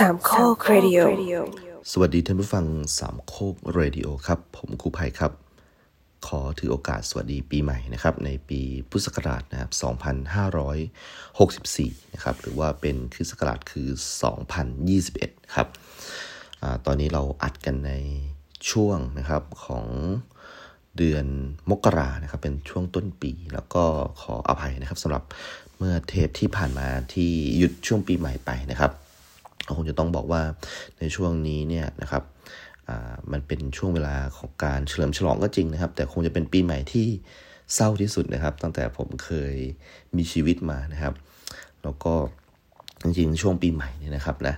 [0.00, 0.98] สามโครดิโอ
[1.92, 2.66] สวัสดีท่านผู้ฟัง
[2.98, 5.32] สามโคกเรดิโอครับ ผมครูไวครับ
[6.26, 8.60] ขอถือโอกาสสวัสดีปีใหม่นะครับ ในปี
[8.90, 9.70] พุทธศักราชนะครับ
[11.32, 13.88] 2564 นะครับ หรือว่าเป็นคริสต์ศักราชคือ
[14.90, 15.68] 2021 ครับ
[16.62, 17.92] อาตอนนี้เราอัดกันใน
[18.70, 19.86] ช่วงนะครับของ
[20.96, 21.26] เดือน
[21.70, 23.84] มกรานะครับ เป็นช่วงต้นปี แล้วก็
[24.20, 25.24] ขออภัยนะครับสำหรับ
[25.76, 28.92] เมื่อเทปที่ผ่านมาที่หยุดช่วงปีใหม่ไปนะครับ
[29.76, 30.42] คงจะต้องบอกว่า
[30.98, 32.22] ในช่วงนี้เนี่ยนะครับ
[33.32, 37.06] มันเป็นช่วงเวลาของการเฉลิมฉลองก็จริงนะครับ แต่คงจะเป็นปีใหม่ที่
[37.74, 39.54] เศร้าที่สุดนะครับ ตั้งแต่ผมเคย
[40.16, 41.14] มีชีวิตมานะครับ
[41.82, 42.14] แล้วก็
[43.02, 44.54] จริงๆช่วงปีใหม่เนี่ยนะครับนะ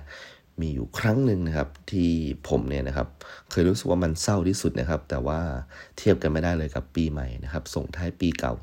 [0.61, 2.09] มีอยู่ครั้งหนึ่งนะครับที่
[2.49, 3.07] ผมเนี่ยนะครับ
[3.51, 5.39] เคยรู้สึกว่ามันเศร้าที่สุดนะครับ แต่ว่า
[5.97, 8.53] เทียบกันไม่ได้เลยกับปีใหม่นะครับ ส่งท้ายปีเก่า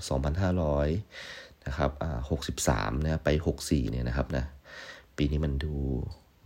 [0.78, 2.18] 2,500นะครับอ่า
[2.60, 3.28] 63นะไป
[3.60, 4.44] 64เนี่ยนะครับนะ
[5.16, 5.74] ปีนี้มันดู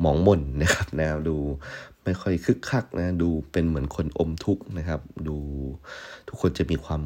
[0.01, 1.37] หมองมนนะครับนะดู
[2.05, 5.37] ไม่ค่อยคึกคักนะดูเป็นเหมือนคนอมทุกข์นะครับ ดู
[6.29, 7.03] ทุกคนจะมีความ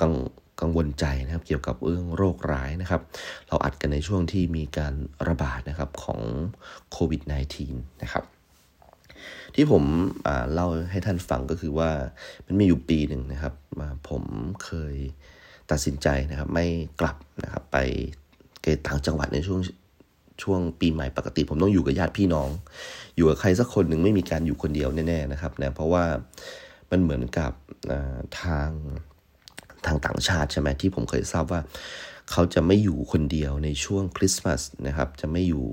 [0.00, 0.14] กัง
[0.60, 3.02] กังวลใจนะครับ เกี่ยวกับเรื่องโรคร้ายนะครับ
[3.48, 4.94] เราอัดกันในช่วงที่มีการ
[5.28, 6.20] ระบาดนะครับของ
[6.92, 7.22] โควิด
[7.62, 8.24] -19 นะครับ
[9.54, 9.82] ที่ผม
[10.52, 11.90] เล่าให้ท่านฟังก็คือว่า
[12.46, 13.54] มันมีอยู่ปีหนึ่งนะครับ
[14.08, 14.22] ผม
[14.64, 14.94] เคย
[15.70, 16.66] ตัดสินใจนะครับ ไม่
[17.00, 17.78] กลับนะครับ ไป
[18.62, 19.60] เกตต่างจังหวัดในช่วง
[20.42, 22.48] ช่วงปีใหม่ปกติ ผมต้องอยู่กับญาติพี่น้อง
[23.16, 26.04] อยู่กับใครสักคนหนึ่งไม่มีการอยู่คนเดียวแน่ๆนะครับนะเพราะว่า
[26.90, 27.52] มันเหมือนกับ
[28.40, 28.70] ทาง
[29.86, 31.60] ทางต่างชาติใช่ไหมที่ผมเคยทราบว่า
[32.30, 35.64] เขาจะไม่อยู่คนเดียวในช่วงคริสต์มาสนะครับ จะไม่อยู่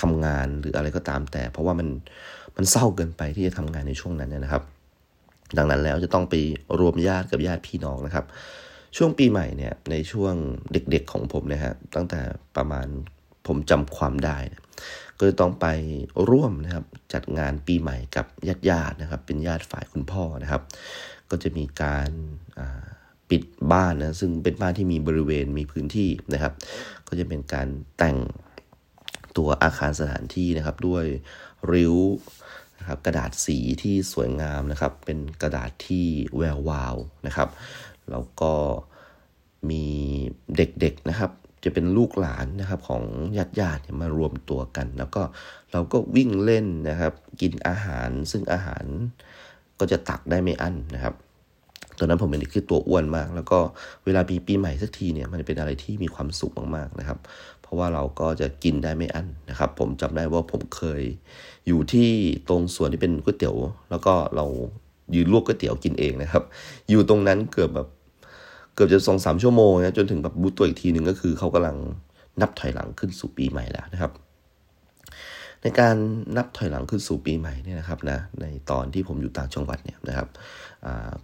[0.00, 1.88] ทำงานหรืออะไรก็ตามแต่ เพราะว่ามัน
[2.56, 4.62] มันเศร้าเกินไปที่จะทำงานในช่วงนั้นนะครับ
[5.56, 6.34] ดังนั้นแล้วจะต้องไป
[6.78, 8.24] รวมญาติกับญาติพี่น้องนะครับ
[8.96, 10.34] ช่วงปีใหม่เนี่ยในช่วง
[10.72, 12.20] เด็กๆของผมนะฮะตั้งแต่
[12.56, 12.86] ประมาณ
[13.48, 14.62] ผมจำความได้นะ
[15.18, 15.66] ก็ต้องไป
[16.30, 20.62] ร่วมนะครับจัดงานปีใหม่กับญาติญาตินะครับ เป็นญาติฝ่ายคุณพ่อนะครับ
[21.30, 22.10] ก็จะมีการ
[23.30, 23.42] ปิด
[23.72, 26.52] บ้านนะซึ่งเป็นบ้านที่มีบริเวณมีพื้นที่นะครับ
[27.08, 27.68] ก็จะเป็นการ
[27.98, 28.18] แต่ง
[29.36, 31.04] ตัวอาคารสถานที่นะครับด้วย
[31.72, 31.96] ริ้ว
[32.78, 36.06] นะครับกระดาษสีที่สวยงามนะครับ เป็นกระดาษที่
[36.36, 36.96] แวววาว
[37.26, 37.48] นะครับ
[38.10, 38.52] แล้วก็
[39.70, 39.84] มี
[40.56, 41.30] เด็กๆนะครับ
[41.66, 43.02] จะเป็นลูกหลานนะครับของ
[43.36, 45.22] ญาติญาติมารวมตัวกัน แล้วก็
[45.72, 48.84] เราก็วิ่งเล่นนะครับ กินอาหารซึ่งอาหาร
[49.78, 51.14] ก็จะตักได้ไม่อั้นนะครับ
[51.98, 53.58] ตอนนั้นผมเป็นเด็กที่ตัวอ้วนมาก แล้วก็
[54.04, 57.18] เวลาปีปีใหม่สักทีเนี่ยมันเป็นอะไรที่มีความสุขมากๆนะครับ
[57.62, 61.02] เพราะว่าเราก็จะกินได้ไม่อั้นนะครับ ผมจำได้ว่าผมเคย
[61.66, 62.10] อยู่ที่
[62.48, 63.56] ตรงส่วนที่เป็นก๋วยเตี๋ยว
[63.90, 64.46] แล้วก็เรา
[65.14, 66.44] ยืนลวกก๋วยเตี๋ยวกินเองนะครับ
[66.90, 67.88] อยู่ตรงนั้นเกือบแบบ
[68.76, 71.76] เกือบจะสองสามชั่วโมงนะจนถึงแบบบูตตัวอีกทีหนึ่งก็คือเขากำลัง
[72.40, 74.12] นับถอยหลังขึ้นสู่ปีใหม่แล้วนะครับ
[75.62, 75.96] ในการ
[76.36, 80.28] นับถอยหลังขึ้นสู่ปีใหม่เนี่ยนะครับนะในตอนที่ผมอยู่ต่างจังหวัดเนี่ยนะครับ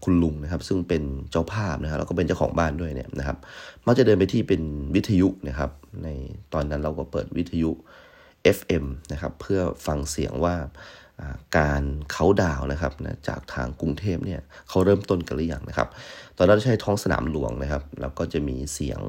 [0.05, 3.37] คุณลุงนะครับซึ่งเป็นเจ้าภาพนะครับแล้วก็เป็นเจ้าของบ้านด้วยเนี่ยนะครับ
[3.87, 4.63] มักจะเดินไปที่เป็น
[4.95, 5.71] วิทยุนะครับ
[6.05, 6.09] ใน
[6.53, 7.71] ตอนนั้นเราก็เปิดวิทยุ
[8.57, 10.55] FM นะครับเพื่อฟังเสียงว่า
[11.59, 15.89] การเขาดาวนะครับนะจากทางกรุงเทพเนี่ยเขาเริ่มต้นกันหรือยังนะครับ
[16.39, 19.01] ตอนนั้นใช้ท้องสนามหลวงนะครับ แล้วก็จะมีเสียง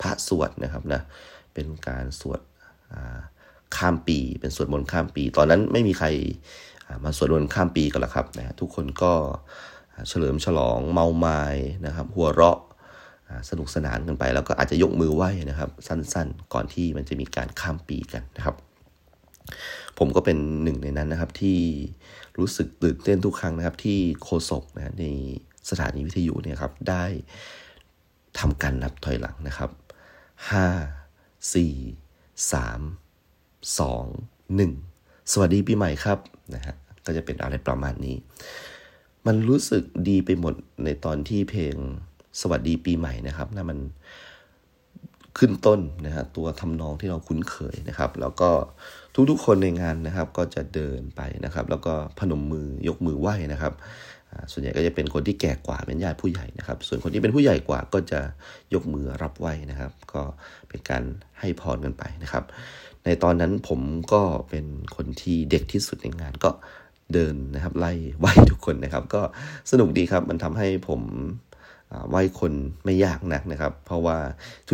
[0.00, 1.00] พระสวดนะครับนะ
[1.54, 2.40] เป็นการสวด
[3.76, 6.08] ข้ามปี เป็นสวดมนต์ข้ามปี ตอนนั้นไม่มีใคร
[7.04, 9.12] มาสวดมนต์ข้ามปีกันล้วครับนะทุกคนก็
[10.08, 11.42] เฉลิมฉลองเมาไม้
[11.86, 12.58] นะครับ หัวเราะ
[13.50, 18.56] สนุกสนานกันไป แล้วก็อาจจะยกมือไหว้นะครับ สั้นๆ ก่อนที่มันจะมีการข้ามปีกันนะครับ
[19.98, 21.58] ผมก็เป็นหนึ่งในนั้นนะครับ ที่
[22.38, 25.04] รู้สึกตื่นเต้นทุกครั้งนะครับ ที่โคศกนะใน
[25.70, 27.04] สถานีวิทยุเนี่ยครับได้
[28.38, 29.70] ทำการนับถอยหลังนะครับ
[30.50, 30.66] ห้า
[31.54, 31.74] สี่
[32.52, 32.80] สาม
[33.78, 34.04] สอง
[34.56, 34.72] หนึ่ง
[35.32, 36.18] สวัสดีปีใหม่ครับ
[36.54, 36.74] นะฮะ
[37.06, 38.16] ก็จะเป็นอะไรประมาณนี้
[39.26, 41.74] มันรู้สึกดีไปหมดในตอนที่เพลง
[42.40, 43.78] สวัสดีปีใหม่นะครับนะมัน
[45.38, 48.50] ขึ้นต้นนะฮะตัวทำนองที่เราคุ้นเคยนะครับ แล้วก็
[49.30, 53.74] ทุกๆคนในงานนะครับ ก็จะเดินไปนะครับ แล้วก็พนมมือยกมือไหว้นะครับ
[54.52, 58.20] ส่วนใหญ่ก็จะเป็นคนที่แก่กว่าเป็นญาติผู้ใหญ่นะครับ ส่วนคนที่เป็นผู้ใหญ่กว่าก็จะ
[58.74, 60.22] ยกมือรับไหว้นะครับ ก็
[60.68, 61.02] เป็นการ
[61.40, 62.44] ให้พรกันไปนะครับ
[63.04, 63.80] ในตอนนั้นผม
[64.12, 64.64] ก็เป็น
[64.96, 66.50] คนที่เด็กที่สุดในงานก็
[67.12, 69.22] เดินนะครับไล่ไหว้ทุกคนนะครับ ก็
[69.70, 71.00] สนุกดีครับมันทำให้ผม
[72.08, 72.52] ไหว้คน
[72.84, 74.18] ไม่ยากนักนะครับ เพราะว่า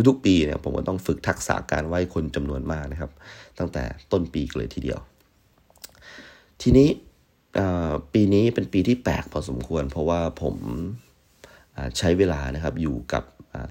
[0.07, 3.11] ทุกๆปีเนี่ยผมก็ต้องฝึกทักษะการไหว้คนจำนวนมากนะครับ
[3.59, 4.99] ตั้งแต่ต้นปีเลยทีเดียว
[6.61, 6.89] ทีนี้
[8.13, 10.55] ปีนี้เป็นปีที่แปลกพอสมควร เพราะว่าผม
[11.97, 13.23] ใช้เวลานะครับอยู่กับ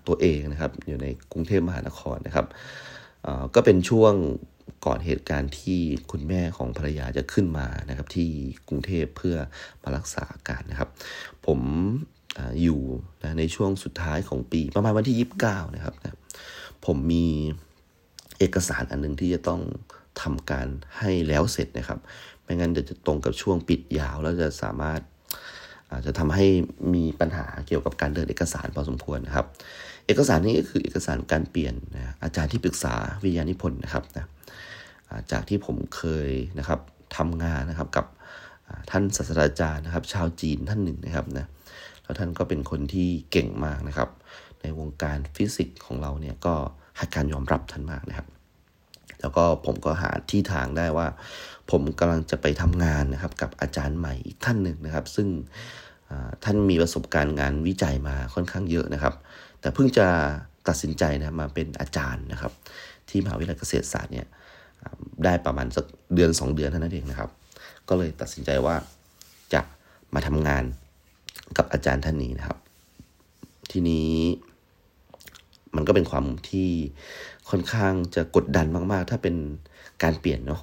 [0.07, 2.47] ตัวเองนะครับ อยู่ในกรุงเทพมหานครนะครับ
[3.55, 4.15] ก็เป็นช่วง
[4.87, 5.81] ก่อนเหตุการณ์ที่
[6.11, 8.29] คุณแม่ของภรรยาจะขึ้นมานะครับ ที่
[8.69, 9.37] กรุงเทพเพื่อ
[9.83, 10.89] มารักษาอาการนะครับ
[11.47, 11.61] ผม
[12.63, 12.81] อยู่
[13.23, 16.19] นะในช่วงสุดท้ายของปี ประมาณวันที่29นะครับนะ
[16.87, 17.27] ผมมี
[18.39, 19.61] เอกสารอันหนึ่งที่จะต้อง
[20.23, 20.67] ทำการ
[20.99, 21.99] ให้แล้วเสร็จนะครับ
[22.43, 25.01] ไม่งั้นเดี๋ยวจะตรงกับช่วงปิดยาว แล้วจะสามารถ
[25.93, 26.47] อาจจะทำให้
[26.95, 29.47] มีปัญหาเกี่ยวกับการเดินเอกสารพอสมควรนะครับ
[30.07, 34.27] เอกสารนี้ก็คือเอกสารการเปลี่ยนนะอาจารย์ที่ปรึกษาวิทยานิพนธ์นะครับนะ
[35.33, 36.81] จากที่ผมเคยนะครับ
[37.17, 38.07] ทำงานนะครับกับ
[38.91, 41.47] ท่านศาสตราจารย์นะครับ ชาวจีนท่านหนึ่งนะครับนะ
[42.11, 44.09] แล้วท่านก็เป็นคนที่เก่งมากนะครับ
[44.63, 46.55] ในวงการฟิสิกส์ของเราเนี่ยก็
[46.97, 48.27] ให้การยอมรับท่านมากนะครับ
[49.21, 51.07] แล้วก็ผมก็หาที่ทางได้ว่า
[51.71, 55.29] ผมกำลังจะไปทำงานนะครับ กับอาจารย์ใหม่อีกท่านหนึ่งนะครับ ซึ่ง
[56.45, 59.15] ท่านมีประสบการณ์งานวิจัยมาค่อนข้างเยอะนะครับ
[59.61, 60.07] แต่เพิ่งจะ
[60.69, 62.53] ตัดสินใจนะมาเป็นอาจารย์นะครับ
[63.09, 64.27] ที่มหาวิทยาลัยเกษตรศาสตร์เนี่ย
[65.25, 65.85] ได้ประมาณสัก
[66.15, 67.31] เดือน 2 เดือนเท่านั้นเองนะครับ
[67.89, 68.75] ก็เลยตัดสินใจว่า
[69.55, 69.61] จะ
[70.15, 70.65] มาทำงาน
[71.57, 72.59] กับอาจารย์ท่านนี้นะครับ
[73.71, 74.11] ทีนี้
[75.77, 76.69] มันก็เป็นความที่
[77.51, 79.37] ค่อนข้างจะกดดันมากๆ ถ้าเป็น
[80.03, 80.63] การเปลี่ยนเนาะ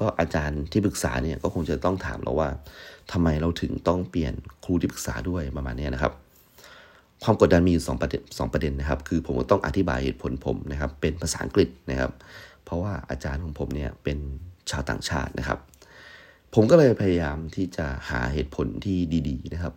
[0.00, 2.48] ก็อาจารย์ที่ปรึกษาเนี่ยก็คงจะต้องถามเราว่า
[3.12, 4.34] ทำไมเราถึงต้องเปลี่ยน
[4.64, 6.12] ครูที่ปรึกษาด้วยประมาณนี้นะครับ
[7.24, 12.12] ความกดดันมีอยู่สองประเด็นสองประเด็นนะครับ คือผมก็ต้องอธิบายเหตุผลผมนะครับ เป็นภาษาอังกฤษนะครับ
[12.64, 14.18] เพราะว่าอาจารย์ของผมเนี่ยเป็น
[14.70, 15.58] ชาวต่างชาตินะครับ
[16.54, 18.98] ผมก็เลยพยายามที่จะหาเหตุผลที่
[19.28, 19.74] ดี ๆ นะครับ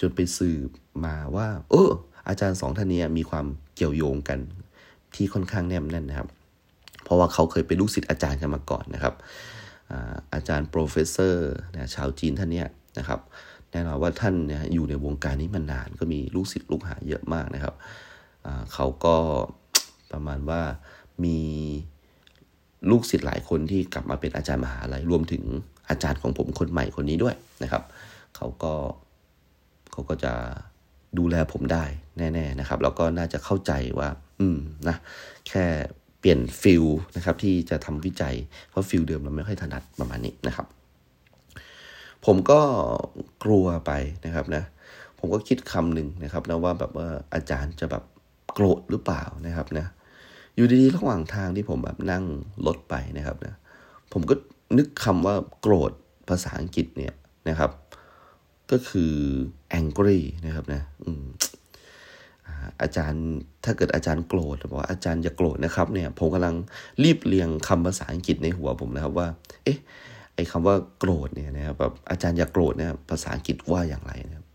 [0.00, 0.70] จนไปสืบ
[1.04, 1.90] มาว่า เออ
[2.28, 3.46] อาจารย์สองท่านนี้มีความ
[3.76, 4.38] เกี่ยวโยงกัน
[5.14, 6.28] ที่ค่อนข้างแนบแน่นนะครับ
[7.04, 9.14] เพราะว่าเขาเคยเป็นลูกศิษย์อาจารย์กันมาก่อนนะครับ
[10.34, 12.64] อาจารย์โปรเฟสเซอร์นะชาวจีนท่านนี้
[12.98, 13.20] นะครับ
[13.72, 17.74] แน่นอนว่าท่านเนี่ยอยู่ในวงการนี้มานานก็มีลูกศิษย์ลูกหาเยอะมากนะครับ
[18.72, 19.16] เขาก็
[20.12, 20.60] ประมาณว่า
[21.24, 21.38] มี
[22.90, 25.42] ลูกศิษย์หลายคนที่กลับมาเป็นอาจารย์มหาลัยรวมถึง
[25.88, 27.82] อาจารย์ของผมคนใหม่คนนี้ด้วยนะครับ
[28.36, 28.74] เขาก็
[29.96, 30.32] เขาก็จะ
[31.18, 31.84] ดูแลผมได้
[32.18, 34.08] แน่ ๆนะครับ แล้วก็น่าจะเข้าใจว่า
[34.40, 34.58] อืม
[34.88, 34.96] นะ
[35.48, 35.64] แค่
[36.20, 36.84] เปลี่ยน field
[37.16, 38.34] นะครับ ที่จะทำวิจัย
[38.70, 40.66] เพราะ field เดิมเราไม่ค่อยถนัดประมาณนี้นะครับ
[42.26, 42.60] ผมก็
[43.44, 43.92] กลัวไป
[44.26, 44.64] นะครับนะ
[45.18, 48.02] ผมก็คิดคำหนึ่งนะครับนะว่าแบบว่าอาจารย์จะแบบ
[48.54, 49.86] โกรธหรือเปล่านะครับนะ
[50.56, 52.24] อยู่ดีๆระหว่างทางที่ผมแบบนั่ง
[52.66, 53.54] รถไปนะครับนะ
[54.12, 54.34] ผมก็
[54.78, 55.92] นึกคำว่าโกรธ
[56.28, 57.14] ภาษาอังกฤษเนี่ย
[57.48, 57.70] นะครับ
[58.70, 59.14] ก็คือ
[59.80, 60.82] angry นะครับนะ
[62.82, 63.24] อาจารย์
[63.64, 66.54] ถ้าเกิดอาจารย์โกรธบอกว่าอาจารย์จะโกรธนะครับเนี่ยผมกำลัง
[67.02, 69.28] รีบเรียงคำภาษาอังกฤษในหัวผมนะครับว่า
[69.64, 69.78] เอ๊ะ
[70.34, 74.46] ไอ้คำว่าโกรธเนี่ยนะครับแบบอาจารย์อย่าโกรธเนี่ยภาษาอังกฤษว่าอย่างไรนะครับ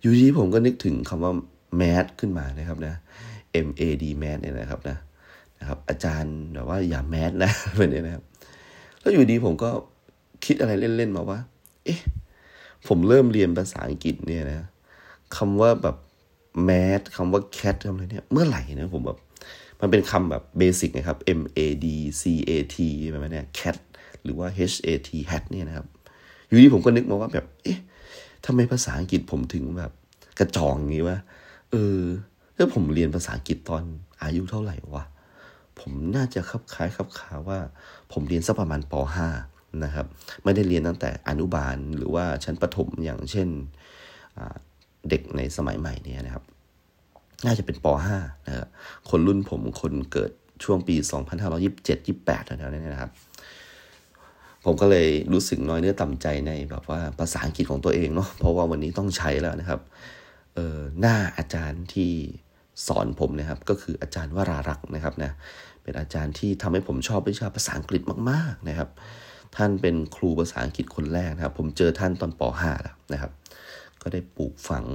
[0.00, 1.32] อยู่ดีผมก็นึกถึงคำว่า
[1.80, 2.94] mad ขึ้นมานะครับนะ
[3.66, 4.96] M A D mad เนี่ยนะครับนะ
[5.58, 8.24] นะครับ อาจารย์แบบว่าอย่า mad นะแบบนี้นะครับ
[9.00, 9.70] แล้วอยู่ดีผมก็
[10.44, 11.38] คิดอะไรเล่นๆมาว่า
[11.84, 12.00] เอ๊ะ
[12.88, 14.66] ผมเริ่มเรียนภาษาอังกฤษเนี่ยนะ
[15.36, 15.96] คำว่าแบบ
[16.64, 19.18] แมสคำว่าแคทคำอะไรเนี่ยเมื่อไหร่นะผมแบบ
[19.80, 21.86] มันเป็นคำแบบเบสิกนะครับ M A D
[22.20, 22.76] C A T
[23.10, 23.76] แบบนี้เนี่ย cat
[24.22, 25.86] หรือว่า H A T hat เนี่ยนะครับ
[26.46, 27.78] อยู่ดีผมก็นึกมาว่าแบบ เอ๊ะ
[28.46, 29.92] ทำไมภาษาอังกฤษผมถึงแบบ
[30.38, 31.18] กระจองอย่างนี้วะ
[31.70, 31.98] เออ
[32.56, 33.82] ถ้าผมเรียนภาษาอังกฤษตอน
[34.22, 35.04] อายุเท่าไหร่วะ
[35.80, 37.58] ผมน่าจะคับคล้ายคับขาว่า
[38.12, 39.51] ผมเรียนสักประมาณป .5
[39.84, 40.06] นะครับ
[40.44, 43.48] ไม่ได้เรียนตั้งแต่อนุบาลหรือว่าชั้นประถมอย่างเช่น
[45.08, 46.44] เด็กในสมัยใหม่เนี่ยนะครับ
[47.46, 47.86] น่าจะเป็นป
[48.16, 48.68] .5 นะครับ
[49.10, 50.30] คนรุ่นผมคนเกิด
[50.64, 50.94] ช่วงปี
[51.52, 53.10] 2527 28แถวๆนี้นะครับ
[54.64, 59.80] ผมก็เลยรู้สึกน้อยเนื้อต่ำใจในแบบว่าภาษาอังกฤษของตัวเองเนาะเพราะว่าวันนี้ต้องใช้แล้วนะครับ
[60.54, 62.10] เออหน้าอาจารย์ที่
[62.86, 65.32] สอนผมนะครับ ก็คืออาจารย์วรารักษ์นะครับนะ
[65.82, 68.88] เป็นอาจารย์ที่ทำให้ผมชอบวิชาภาษาอังกฤษมาก ๆนะครับ
[69.56, 73.32] ท่านเป็นครูภาษาอังกฤษคนแรกนะครับ ผมเจอท่านตอนป .5 แล้วนะครับ
[74.02, 74.86] ก็ได้ปลูกฝัง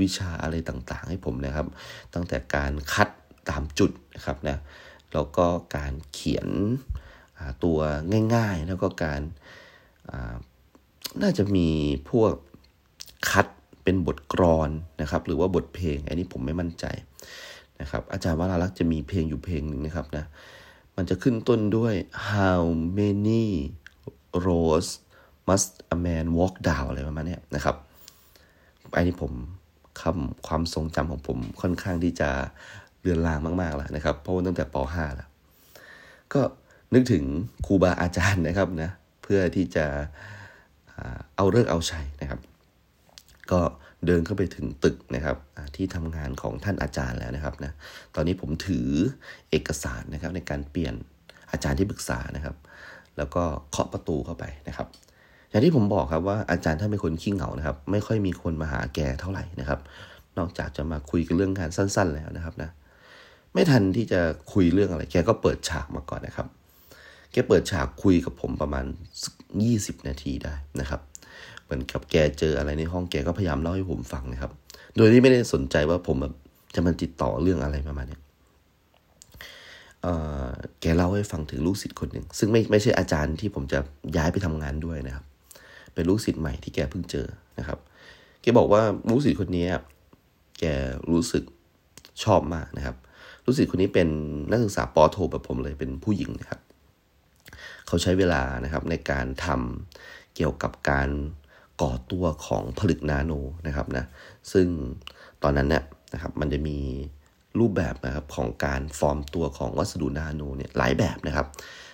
[0.00, 1.66] วิชาอะไรต่างๆ ให้ผมนะครับ
[2.14, 3.08] ตั้งแต่การคัด
[3.50, 4.56] ตามจุดนะครับนะ
[5.12, 6.48] แล้วก็การเขียน
[7.64, 7.78] ตัว
[8.34, 9.20] ง่ายๆ แล้วก็การ
[11.22, 11.68] น่าจะมี
[12.10, 12.32] พวก
[13.30, 13.46] คัด
[13.84, 16.84] เป็นบทกรอนนะครับ หรือว่าบทเพลง อันนี้ผมไม่มั่นใจ
[17.80, 20.24] นะครับ อาจารย์วราลักษ์จะมีเพลงอยู่เพลงหนึ่งนะครับนะ
[20.96, 21.94] มันจะขึ้นต้นด้วย
[22.30, 22.62] how
[22.98, 23.44] many
[24.46, 24.90] rose
[25.48, 27.76] must a man walk down อะไรประมาณนี้นะครับ
[28.96, 29.32] อันนี้ผม
[30.02, 32.30] คำความทรงจำของผมค่อนข้างที่จะ
[33.00, 35.28] เลือนลางมากๆแล้วนะครับ เพราะตั้งแต่ป .5 แล้ว
[36.32, 36.40] ก็
[36.94, 37.24] นึกถึง
[37.66, 38.90] ครูบาอาจารย์นะครับนะ
[39.22, 39.86] เพื่อที่จะ
[41.36, 42.40] เอาเลิกเอาชัยนะครับ
[43.50, 43.60] ก็
[44.06, 45.36] เดินเข้าไปถึงตึกนะครับ
[45.76, 47.72] ที่ทำงานของท่านอาจารย์แล้วนะครับนะ
[48.14, 48.88] ตอนนี้ผมถือ
[49.50, 50.94] เอกสารนะครับในการเปลี่ยน
[51.50, 52.56] อาจารย์ที่ปรึกษานะครับ
[53.18, 54.86] แล้วก็เคาะประตูเข้าไปนะครับ
[55.50, 59.80] อย่างที่ผมบอกครับว่าอาจารย์ท่านเป็นคนขี้เหงานะครับ ไม่ค่อยมีคนมาหาแกเท่าไหร่นะครับ
[60.38, 62.70] นอกจากจะมาคุยกันเรื่องงานสั้น ๆ แล้วนะครับนะ
[63.54, 64.20] ไม่ทันที่จะ
[64.52, 66.46] คุยเรื่องอะไร แกก็เปิดฉากมาก่อนนะครับ
[67.32, 68.84] แกเปิดฉากคุยกับผมประมาณ
[69.62, 71.00] ยี่สิบนาทีได้นะครับ
[71.64, 74.50] เหมือนกับแกเจออะไรในห้องแกก็พยายามเล่าให้ผมฟังนะครับ
[74.96, 76.34] โดยที่ไม่ได้สนใจว่าผมแบบ
[76.74, 78.18] จะมาติดต่อเรื่องอะไรประมาณนี้
[80.80, 83.78] แกเล่าให้ฟังถึงลูกศิษย์คนหนึ่งซึ่งไม่ไม่ใช่อาจารย์ที่ผมจะ
[84.16, 85.24] ย้ายไปทำงานด้วยนะครับ
[85.94, 87.26] เป็นลูกศิษย์ใหม่ที่แกเพิ่งเจอ
[87.58, 87.78] นะครับ
[88.40, 89.66] แกบอกว่าลูกศิษย์คนนี้
[90.58, 90.64] แก
[91.10, 91.44] รู้สึก
[92.24, 92.96] ชอบมากนะครับ
[93.44, 94.08] ลูกศิษย์คนนี้เป็น
[94.50, 96.60] นักศึกษาปอโทแบบผมเลยเป็นผู้หญิงนะครับ
[97.86, 101.08] เขาใช้เวลานะครับในการทำเกี่ยวกับการ
[101.82, 103.32] ก่อตัวของผลึกนาโน
[103.66, 104.04] นะครับนะ
[104.52, 104.66] ซึ่ง
[105.42, 105.84] ตอนนั้นเนี่ย
[106.14, 106.78] นะครับมันจะมี
[107.60, 111.46] รูปแบบนะครับของการฟอร์มตัวของวัสดุนาโนเนี่ยหลายแบบนะครับ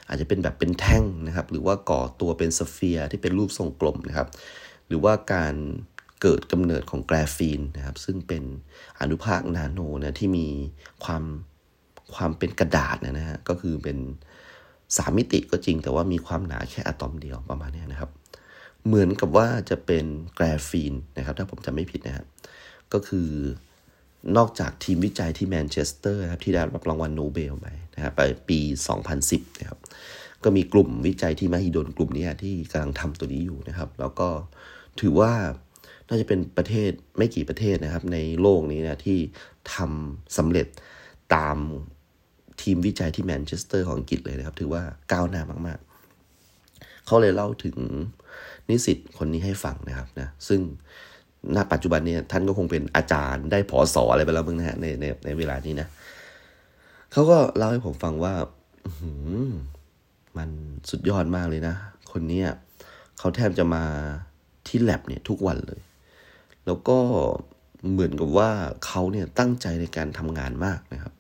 [0.08, 4.28] อาจจะเป็นแบบเป็นแท่งนะครับ หรือว่าก่อตัวเป็นสเฟียร์ที่เป็นรูปทรงกลมนะครับ
[4.86, 5.54] หรือว่าการ
[6.22, 8.42] เกิดกำเนิดของ graphene นะครับ ซึ่งเป็น
[9.00, 10.46] อนุภาคนาโนนะที่มี
[11.04, 11.24] ความ
[12.14, 13.98] ความเป็นกระดาษนะฮะก็คือเป็น
[14.96, 18.10] สามมิติก็จริงแต่ว่ามีความหนาแค่อะตอมเดียวประมาณนี้นะครับ
[18.86, 22.26] เหมือนกับว่าจะเป็น graphene นะครับ ถ้าผมจำไม่ผิดนะครับ
[22.92, 23.28] ก็คือ
[24.36, 28.60] นอกจากทีมวิจัยที่แมนเชสเตอร์ครับที่ได้รับรางวัลโนเบลไปนะครับไปปี
[29.10, 29.78] 2010 นะครับ
[30.44, 34.28] ก็มีกลุ่มวิจัยที่มหิดลกลุ่มนี้ที่กำลังทำตัวนี้อยู่นะครับ แล้วก็
[35.00, 35.32] ถือว่า
[36.08, 39.18] น่าจะเป็นประเทศไม่กี่ประเทศนะครับ ในโลกนี้นะที่
[39.74, 40.66] ทำสำเร็จ
[41.34, 41.56] ตาม
[42.62, 45.78] ทีมวิจัยที่แมนเชสเตอร์ของอังกฤษเลยนะครับ ถือว่าก้าวหน้ามาก
[46.42, 47.76] ๆ เขาเลยเล่าถึง
[48.68, 50.60] นิสิตคนนี้ให้ฟังนะครับนะซึ่ง
[51.56, 55.88] ณปัจจุบันนี้ท่านก็คงเป็นอาจารย์ได้ผอสออะไรไปแล้วมึงนะฮะในในในเวลานี้นะ
[57.12, 58.34] เขาก็เล่าให้ผมฟังว่า
[60.36, 60.50] มัน
[60.90, 61.74] สุดยอดมากเลยนะ
[62.12, 62.42] คนนี้
[63.18, 63.84] เขาแทบจะมา
[64.66, 65.80] ที่แลบเนี่ยทุกวันเลย
[66.66, 66.98] แล้วก็
[67.90, 68.50] เหมือนกับว่า
[68.86, 71.14] เขาเนี่ยตั้งใจในการทำงานมากนะครับ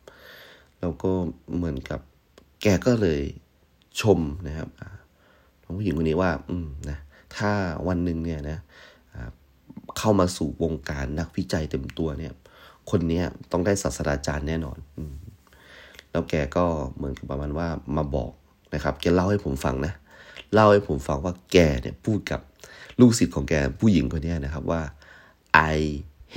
[0.80, 1.12] แล้วก็
[1.56, 2.00] เหมือนกับ
[2.62, 3.20] แกก็เลย
[4.00, 4.68] ชมนะครับ
[5.62, 6.98] น้องผู้หญิงคนนี้ว่า อืมนะ
[7.36, 7.50] ถ้า
[7.88, 8.58] วันหนึ่งเนี่ยนะ
[9.98, 12.32] เข้ามาสู่วงการนักวิจัยเต็มตัวเนี่ย
[12.90, 15.00] คนนี้ต้องได้ศาสตราจารย์แน่นอนอ
[16.10, 16.64] แล้วแกก็
[16.96, 18.32] เหมือนกับประมาณว่ามาบอก
[18.74, 19.92] นะครับ แกเล่าให้ผมฟังนะ
[20.54, 22.40] เล่าให้ผมฟังว่าแกเนี่ยพูดกับ
[23.00, 24.82] ลูกศิษย์ของแกผู้หญิงคนนี้นะครับว่า
[25.74, 25.78] I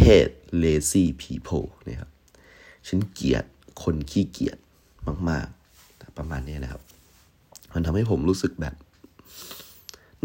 [0.01, 2.09] hate lazy people นะครับ
[2.87, 3.43] ฉันเกลียด
[3.83, 4.57] คนขี้เกียจ
[5.29, 5.47] มาก
[5.81, 6.81] ๆ ประมาณนี้นะครับ
[7.73, 8.75] มันทำให้ผมรู้สึกแบบ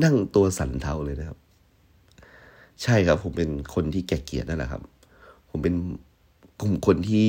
[0.04, 1.38] นั่งตัวสั่นเทาเลยนะครับ
[2.82, 4.82] ใช่ครับ ผมเป็นคนที่แก่เกียจนั่นแหละครับ
[5.50, 5.74] ผมเป็น
[6.60, 7.26] กลุ่มคนที่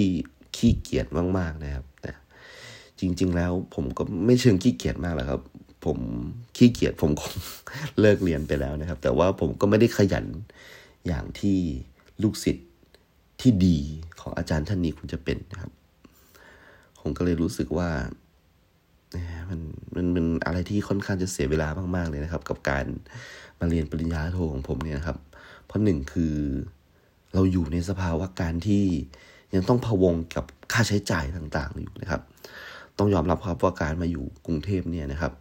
[0.56, 2.16] ขี้เกียจมากๆนะครับนะ
[3.00, 5.42] จริง ๆ แล้วผมก็ไม่เชิงขี้เกียจมากหรอกครับ
[5.86, 5.98] ผม
[6.58, 7.34] ขี้เกียจผมคง
[8.00, 10.26] เลิกเรียนไปแล้วนะครับ แต่ว่าผมก็ไม่ได้ขยัน
[11.08, 11.58] อย่างที่
[12.24, 12.68] ลูกศิษย์
[13.42, 13.78] ที่ดี
[14.22, 15.72] ของอาจารย์ท่านนี้คุณจะเป็นนะครับ
[17.00, 17.90] ผมก็เลยรู้สึกว่า
[19.50, 19.60] มัน
[19.96, 22.86] มันเป็นอะไรที่ค่อนข้างจะเสียเวลามาก ๆ เลยนะครับ กับการ
[23.60, 25.18] มาเรียนปริญญาโทของผมเนี่ยนะครับ
[25.70, 26.36] เพราะหนึ่งคือ
[27.34, 28.84] เราอยู่ในสภาวะการที่
[29.54, 32.22] ยังต้องพะวงกับค่าใช้จ่ายต่างๆอยู่นะครับ
[32.98, 35.34] ต้องยอมรับครับว่าการมาอยู่กรุงเทพเนี่ยนะครับ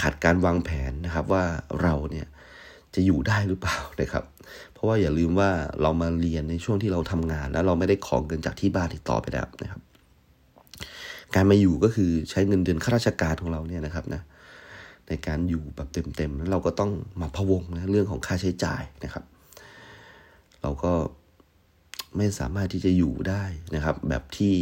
[0.00, 1.44] ขาดการวางแผนนะครับว่า
[1.82, 2.26] เราเนี่ย
[2.94, 4.24] จะอยู่ได้หรือเปล่านะครับ
[4.72, 5.50] เพราะว่าอย่าลืมว่า
[5.82, 9.80] เรามาเรียนในช่วงที่เราทำงาน แล้วเราไม่ได้ของเงินจากที่บ้านอีกต่อไปแล้วนะครับ
[11.34, 14.22] การมาอยู่ก็คือใช้เงินเดือนข้าราชการของเราเนี่ยนะครับนะ
[15.08, 19.24] ในการอยู่แบบเต็มๆแล้วเราก็ต้องมาพะวงนะเรื่องของค่าใช้จ่ายนะครับ
[20.64, 20.92] เราก็
[22.16, 23.44] ไม่สามารถที่จะอยู่ได้
[23.74, 24.54] นะครับ แบบที่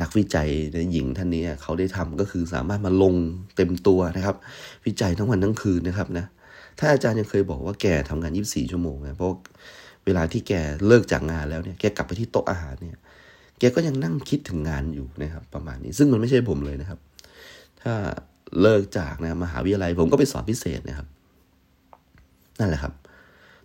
[0.00, 3.14] นักวิจัยในหญิงท่านนี้เขาได้ทำก็คือสามารถมาลง
[3.56, 4.36] เต็มตัวนะครับ
[4.86, 6.26] วิจัยทั้งวันทั้งคืนนะครับนะ
[6.78, 9.30] ถ้าอาจารย์ยังเคยบอกว่าแกทำงาน 24 ชั่วโมงนะเพราะ
[10.04, 10.52] เวลาที่แก
[10.86, 13.00] เลิกจากงานแล้วเนี่ยแกกลับไปที่โต๊ะอาหารเนี่ย
[13.58, 16.98] แกก็ยังนั่งคิดถึงงานอยู่นะครับ ประมาณนี้ซึ่งมันไม่ใช่ผมเลยนะครับ
[17.82, 17.94] ถ้า
[18.62, 21.08] เลิกจากนะมหาวิทยาลัยผมก็ไปสอนพิเศษนะครับ
[22.60, 22.92] นั่นแหละครับ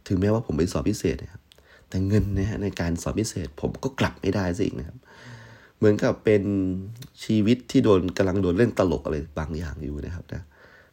[0.08, 1.42] ถึงแม้ว่าผมไปสอบพิเศษนะครับ
[1.90, 4.98] แต่เงินนะฮะในการสอบพิเศษ ผมก็กลับไม่ได้สินะครับ
[5.78, 6.44] เหมือนกับเป็น
[7.24, 10.46] ชีวิตที่โดนกำลังโดนเล่นตลกอะไรบางอย่างอยู่นะครับนะ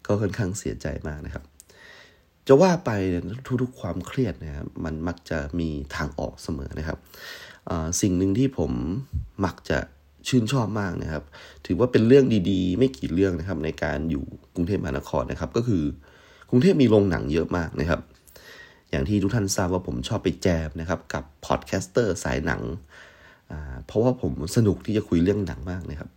[0.07, 1.45] ก็ค่อนข้างเสียใจมากนะครับ
[2.47, 2.91] จะว่าไป
[3.63, 6.99] ทุกๆความเครียดนะครับมันมักจะมีทางออกเสมอนะครับ
[8.01, 8.73] สิ่งหนึ่งที่ผม
[9.45, 9.79] มักจะ
[10.29, 11.25] ชื่นชอบมากนะครับ
[11.67, 14.25] ถือว่าเป็นเรื่องดีๆ ไม่กี่เรื่องนะครับ ในการอยู่
[14.55, 15.83] กรุงเทพมหานครนะครับ ก็คือ
[16.51, 18.01] กรุงเทพมีโรงหนังเยอะมากนะครับ
[18.91, 22.63] อย่างที่ทุกท่านทราบว่าผมชอบไปแจมนะครับกับ podcaster สายหนัง
[23.87, 26.11] เพราะว่าผมสนุกที่จะคุยเรื่องหนังมากนะครับ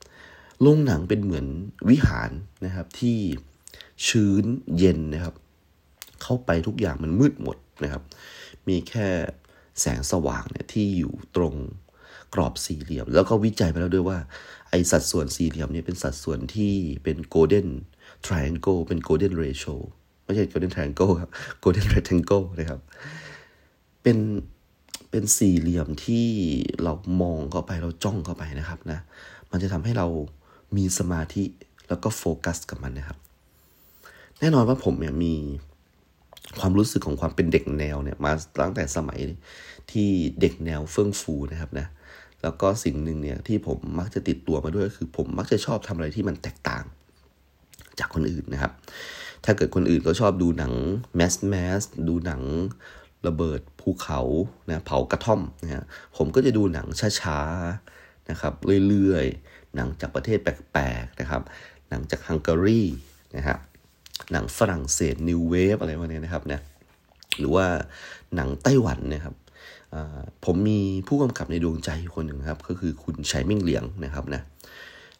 [0.62, 1.46] โรงหนังเป็นเหมือน
[1.90, 2.32] วิหาร
[2.66, 3.20] นะครับที่
[4.08, 4.46] ชื้น
[4.78, 5.36] เย็นนะครับ
[6.24, 8.04] เข้าไปทุกอย่างมันมืดหมดนะครับ
[8.68, 9.08] มีแค่
[9.82, 11.56] แสงสว่างเนี่ยที่อยู่ตรง
[12.34, 14.18] กรอบสี่เหลี่ยม แล้วก็วิจัยไปแล้วด้วยว่า
[14.70, 16.74] ไอสัดส่วนสี่เหลี่ยมเนี้เป็นสัดส่วนที่
[17.04, 17.68] เป็น golden
[18.25, 19.75] triangle เป็น golden ratio
[20.32, 21.32] ไม่ใช่ golden triangle ครับ
[21.64, 22.80] golden rectangle นะครับ
[24.02, 24.18] เป็น
[25.10, 26.28] เป็นสี่เหลี่ยมที่
[26.84, 29.00] เรามองเข้าไปเราจ้องเข้าไปนะครับนะ
[29.52, 30.08] มันจะทำให้เรา
[30.78, 31.44] มีสมาธิ
[31.90, 33.18] แล้วก็โฟกัสกับมันนะครับ
[34.40, 35.34] แน่นอนว่าผมเนี่ยมี
[36.60, 39.20] ความรู้สึกของความเป็นเด็กแนวเนี่ยมาตั้งแต่สมัย
[39.92, 40.10] ที่
[40.42, 41.88] เด็กแนวเฟื่องฟูนะครับนะ
[42.42, 46.84] แล้วก็สิ่งหนึ่งเนี่ยที่ผมมักจะติดตัวมาด้วยก็คือ ผมมักจะชอบทำอะไรที่มันแตกต่าง
[48.00, 48.72] จากคนอื่นนะครับ
[49.45, 50.74] ถ้าเกิดคนอื่นก็ชอบดูหนัง
[51.15, 52.41] แมสแมสดูหนัง
[53.27, 54.21] ระเบิดภูเขา
[54.67, 55.83] นะเผากระท่อมนะฮะ
[56.17, 56.88] ผมก็จะดูหนัง
[57.21, 58.53] ช้าๆนะครับ
[58.88, 61.41] เรื่อยๆ หนังจากประเทศแปลกๆนะครับ
[61.89, 62.81] หนังจากฮังการี
[63.36, 63.60] นะครับ
[64.31, 66.60] หนังฝรั่งเศสนิวเวฟอะไรพวกนี้นะครับนะ
[67.39, 67.65] หรือว่า
[68.36, 69.36] หนังไต้หวันนะครับ
[70.45, 74.41] ผมมีผู้กำกับในดวงใจคนหนึ่งครับ ก็คือคุณชัยมิ่งเหลียงนะครับนะ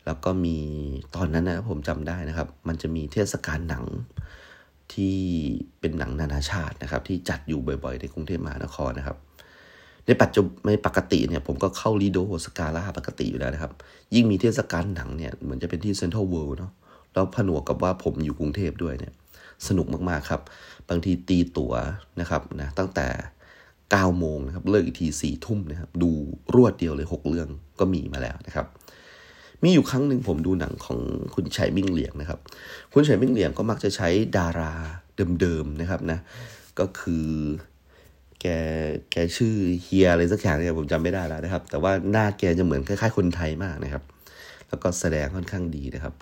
[0.06, 0.58] แล้วก็มี
[1.16, 3.86] ตอนนั้นนะผมจำได้นะครับ มันจะมีเทศกาลหนัง
[4.94, 5.18] ที่
[5.80, 9.18] เป็นหนังนานาชาตินะครับ ที่จัดอยู่บ่อยๆ ในกรุงเทพมหานครนะครับ
[10.06, 13.74] ในปัจจุบันในปกติเนี่ยผมก็เข้าลีโดสกาล่าปกติอยู่แล้วนะครับ
[14.16, 16.72] ยิ่งมีเทศกาลหนังเนี่ยเหมือนจะเป็นที่เซ็นทรัลเวิลด์เนาะ
[17.14, 19.14] แล้วผนวกกับว่าผมอยู่กรุงเทพด้วยเนี่ย
[19.68, 20.42] สนุกมากๆครับ
[20.90, 21.74] บางทีตีตั๋ว
[22.20, 23.08] นะครับนะตั้งแต่
[23.64, 26.10] 9โมงนะครับเลิกอีกทีสี่ทุ่มนะครับ ดู
[26.56, 28.66] รวดเดียวเลย 6 เรื่องก็มีมาแล้วนะครับ
[29.64, 31.00] มีอยู่ครั้งหนึ่งผมดูหนังของ
[31.36, 32.40] คุณชัยมิ่งเหลียงนะครับ
[32.94, 34.74] คุณชัยมิ่งเหลียงก็มักจะใช้ดารา
[35.40, 36.20] เดิมๆนะครับนะ
[36.80, 37.28] ก็คือ
[38.42, 38.46] แก
[39.12, 44.04] แกชื่อเฮียอะไรสักอย่างเนี่ยผมจำไม่ได้แล้วนะครับ แต่ว่าหน้าแกจะเหมือนคล้ายๆคนไทยมากนะครับ
[44.70, 46.14] แล้วก็แสดงค่อนข้างดีนะครับ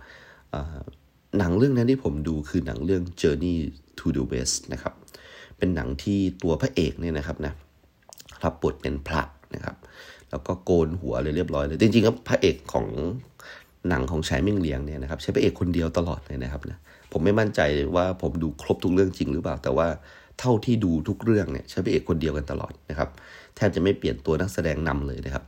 [1.38, 3.56] หนังเรื่องนั้นที่ผมดูคือหนังเรื่อง Journey
[3.98, 4.94] to the West นะครับ
[5.58, 7.54] เป็นหนังที่ตัวพระเอกเนี่ยนะครับนะ
[8.44, 9.22] รับบทเป็นพระ
[9.56, 9.76] นะครับ
[10.30, 12.88] แล้วก็โกนหัวเลยเรียบร้อยเลย จริงๆก็พระเอกของ
[13.88, 16.78] หนังของชายเมิ่งเหลียงเนี่ยนะครับใช้พระเอกคนเดียวตลอดเลยนะครับนะ
[17.12, 17.62] ผมไม่มั่นใจ
[17.96, 19.88] ว่าผมดูครบทุกเรื่องจริงหรือเปล่า แต่ว่า
[20.40, 23.10] เท่าที่ดูทุกเรื่องเนี่ยใช้พระเอกคนเดียวกันตลอดนะครับ
[23.56, 25.44] แทบจะไม่เปลี่ยนตัวนักแสดงนำเลยนะครับ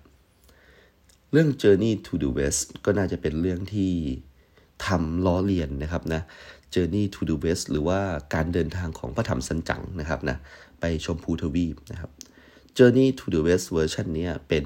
[1.32, 3.92] เรื่อง Journey to the West ก็น่าจะเป็นเรื่องที่
[4.86, 6.22] ทำล้อเลียนนะครับนะ
[6.74, 8.00] Journey to the West หรือว่า
[8.34, 10.38] การเดินทางของพระธรรมสันจังนะครับนะ
[10.80, 12.10] ไปชมพูทวีปนะครับ
[12.78, 14.66] Journey to the West เวอร์ชันนี้เป็น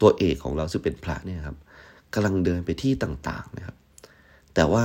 [0.00, 1.56] ตัวเอกของเราซึ่งเป็นพระเนี่ยครับ
[2.14, 3.76] กำลังเดินไปที่ต่างๆนะครับ
[4.54, 4.84] แต่ว่า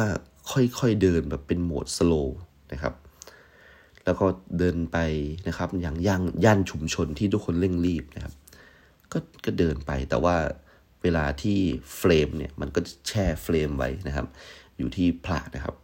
[0.51, 2.39] ค่อยๆเดินแบบเป็นโหมด slow
[2.71, 2.93] นะครับ
[4.03, 4.25] แล้วก็
[4.59, 4.97] เดินไป
[5.47, 8.33] นะครับ อย่างย่างย่านชุมชนที่ทุกคนเร่งรีบนะครับ
[9.11, 10.35] ก็ก็เดินไปแต่ว่า
[11.03, 11.57] เวลาที่
[11.97, 14.27] เฟรมเนี่ยมันก็แช่เฟรมไว้นะครับ
[14.77, 15.75] อยู่ที่พระนะครับ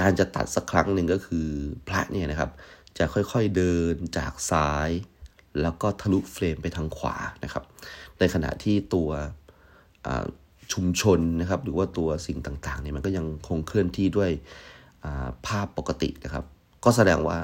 [0.00, 1.48] การจะตัดสักครั้งหนึ่งก็คือ
[1.88, 2.50] พระเนี่ยนะครับ
[2.98, 4.90] จะค่อยๆเดินจากซ้าย
[5.62, 7.64] แล้วก็ทะลุเฟรมไปทางขวานะครับ
[8.18, 9.10] ในขณะที่ตัว
[10.72, 14.30] ชุมชนนะครับ หรือว่าตัวสิ่งต่างๆเนี่ยมันก็ยังคงเคลื่อนที่ด้วย
[15.46, 16.44] ภาพปกตินะครับ
[16.84, 17.38] ก็แสดงว่า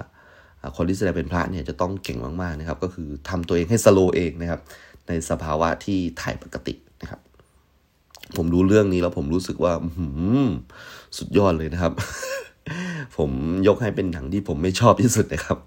[0.76, 4.60] คนที่แสดงเป็นพระเนี่ยจะต้องเก่งมากๆนะครับ ก็คือทำตัวเองให้สโลเองนะครับ
[5.08, 7.20] ในสภาวะที่ถ่ายปกตินะครับ
[8.36, 9.72] ผมดูเรื่องนี้แล้วผมรู้สึกว่า
[11.18, 11.92] สุดยอดเลยนะครับ
[13.18, 13.30] ผม
[13.68, 15.58] ยกให้เป็นหนังที่ผมไม่ชอบที่สุดนะครับ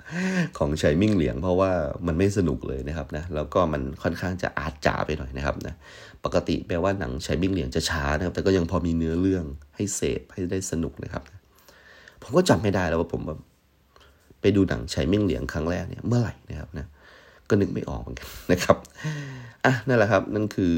[0.57, 1.71] ของชัยมิ่งเหลียงเพราะว่า
[2.07, 5.75] มันไม่สนุกเลยนะครับนะแล้วก็มันค่อนข้างจะอาจจ๋าไปหน่อยนะครับนะ
[6.25, 11.23] ปกติแปลว่าหนังชัยมิ่งเหลียงจะช้านะครับ แต่ก็ยังพอมีเนื้อเรื่องให้เสพให้ได้สนุกนะครับ
[12.21, 13.21] ผมก็จำไม่ได้แล้วว่าผม
[14.41, 16.87] ไปดูหนังชัยมิ่งเหลียงครั้งแรกเนี่ยเมื่อไหร่นะครับนะ
[17.49, 18.77] ก็นึกไม่ออกเหมือนกันนะครับ
[19.65, 20.75] อะนั่นแหละครับ นั่นคือ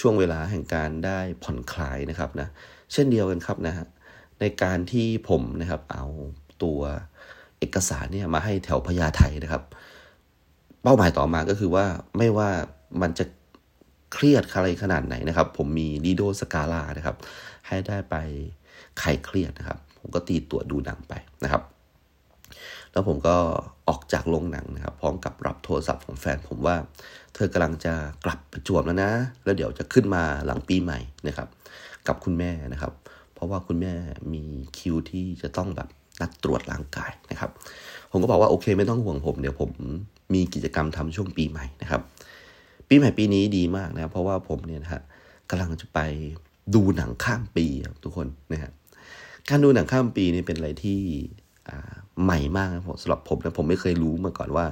[0.00, 2.48] ช่วงเวลาแห่งการได้ผ่อนคลายนะครับนะ
[2.92, 3.86] เช่นเดียวกันครับนะฮะ
[4.40, 6.06] ในการที่ผมนะครับเอา
[6.62, 6.80] ตัว
[7.58, 9.62] เอกสารเนี่ยมาให้แถวพญาไทนะครับ
[10.82, 11.86] เป้าหมายต่อมาก็คือว่า
[12.18, 12.50] ไม่ว่า
[13.02, 13.24] มันจะ
[14.12, 17.16] เครียดอะไรขนาดไหนนะครับ ผมมีดีโดสกาลานะครับ
[17.66, 18.16] ให้ได้ไป
[18.98, 21.12] ไขเครียดนะครับ ผมก็ตีตัวดูหนังไป
[21.44, 21.62] นะครับ
[22.92, 23.36] แล้วผมก็
[23.88, 26.76] ออกจากโรงหนังนะครับ พร้อมกับรับโทรศัพท์ของแฟนผมว่า
[27.34, 27.94] เธอกำลังจะ
[28.24, 29.12] กลับประจวบแล้วนะ
[29.44, 30.98] แล้วเดี๋ยวจะขึ้นมาหลังปีใหม่
[31.28, 31.48] นะครับ
[32.06, 32.92] กับคุณแม่นะครับ
[33.34, 33.92] เพราะว่าคุณแม่
[34.34, 34.44] มี
[34.78, 35.88] คิวที่จะต้องแบบ
[36.20, 37.50] นัดตรวจร่างกายนะครับ
[38.10, 39.70] ผมก็บอกว่าโอเคไม่ต้องห่วงผม เดี๋ยวผม
[40.34, 42.02] มีกิจกรรมทำช่วงปีใหม่นะครับ
[42.88, 45.02] ปีใหม่ปีนี้ดีมากนะเพราะว่าผมเนี่ยนะฮะ
[45.50, 45.98] กำลังจะไป
[46.74, 47.66] ดูหนังข้ามปี
[48.04, 48.72] ทุกคนนะฮะ
[49.48, 51.00] การดูหนังข้ามปีนี่เป็นอะไรที่
[52.24, 54.66] ใหม่มากนะผมสำหรับผมนะผมไม่เคยรู้มาก่อนว่า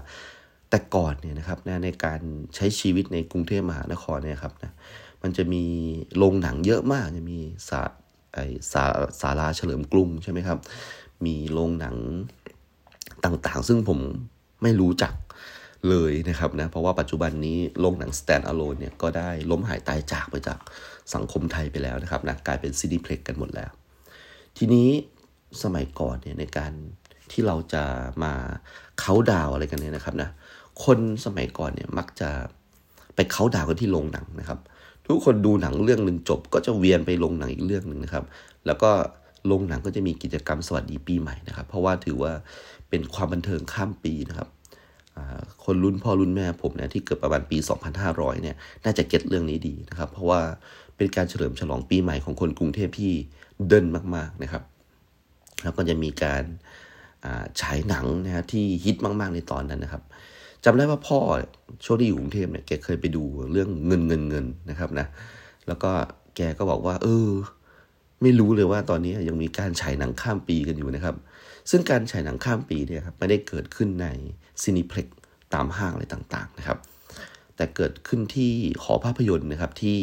[0.71, 2.21] แต่ก่อนเนี่ยนะครับนะในการ
[2.57, 4.73] ใช้ชีวิตในกรุงเทพมหานครเนี่ยครับนะ
[5.23, 5.65] มันจะมี
[6.17, 7.81] โรงหนังเยอะมากจะมีสา
[8.35, 8.39] ไอ
[8.73, 8.85] สา
[9.21, 10.59] สาราเฉลิมกรุงใช่ไหมครับ
[11.27, 11.97] มีโรงหนัง
[13.25, 13.99] ต่างๆ ซึ่งผม
[14.63, 15.13] ไม่รู้จัก
[15.89, 20.59] เลยนะครับนะเพราะว่าปัจจุบันนี้โรงหนัง stand alone เนี่ยก็ได้ล้มหายตายจากไปจาก
[21.15, 23.71] สังคมไทยไปแล้วนะครับนะกลายเป็นซีดีเพล็กกันหมดแล้ว
[24.59, 24.89] ทีนี้
[25.63, 26.73] สมัยก่อนเนี่ยในการ
[27.33, 27.85] ที่เราจะ
[28.23, 28.33] มา
[29.01, 30.31] เขาดาวอะไรกันเนี่ยนะครับนะ
[30.85, 32.31] คนสมัยก่อนเนี่ยมักจะ
[33.15, 34.59] ไปเขาดาวกันที่โรงหนังนะครับ
[35.07, 38.25] ทุกคนดูหนังเรื่องหนึ่งจบ ก็จะเวียนไปโรงหนังอีกเรื่องหนึ่งนะครับ
[38.67, 38.91] แล้วก็
[39.47, 42.33] โรงหนังก็จะมีกิจกรรมสวัสดีปีใหม่นะครับ เพราะว่าถือว่า
[42.89, 44.49] เป็นความบันเทิงข้ามปีนะครับ
[45.65, 47.59] คนรุ่นพ่อรุ่นแม่ผมเนี่ยที่เกิดประมาณปี
[48.01, 50.41] 2500 เนี่ยน่าจะเก็ตเรื่องนี้ดีนะครับ เพราะว่า
[50.97, 53.13] เป็นการเฉลิมฉลองปีใหม่ของคนกรุงเทพที่
[53.69, 54.63] เดินมาก ๆนะครับ
[55.63, 56.43] แล้วก็จะมีการ
[57.61, 60.03] ฉายหนังนะฮะที่ฮิตมาก ๆ ในตอนนั้นนะครับ
[60.65, 61.19] จำได้ว่าพ่อ
[61.85, 65.07] ช่วงที่อยู่กรุงเทพเนี่ยแกเคยไปดูเรื่องเงินเงินเงินนะครับนะ
[65.69, 65.91] แล้วก็
[66.37, 67.29] แกก็บอกว่า เออ
[68.23, 71.15] ไม่รู้เลยว่าตอนนี้ยังมีการฉายหนังข้ามปีกันอยู่นะครับ
[71.71, 74.07] ซึ่งการฉายหนังข้ามปีเนี่ยครับไม่ได้เกิดขึ้นใน
[74.63, 75.07] ซีนิเพล็ก
[75.55, 76.79] ตามห้างอะไรต่างๆนะครับ
[77.57, 79.99] แต่เกิดขึ้นที่หอภาพยนตร์นะครับที่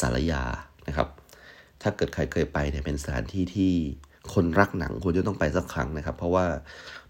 [0.00, 0.42] สารยา
[0.88, 1.08] นะครับ
[1.82, 3.72] ถ้าเกิดใครเคยไปเนี่ยเป็นสถานที่ที่
[4.34, 6.46] คนรักหนังควรจะต้องไปสักครั้งนะครับ เพราะว่า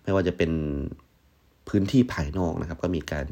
[0.02, 0.52] ไม่ว่าจะเป็น
[1.68, 3.26] พื้นที่ภายนอกนะครับ ก็มีการ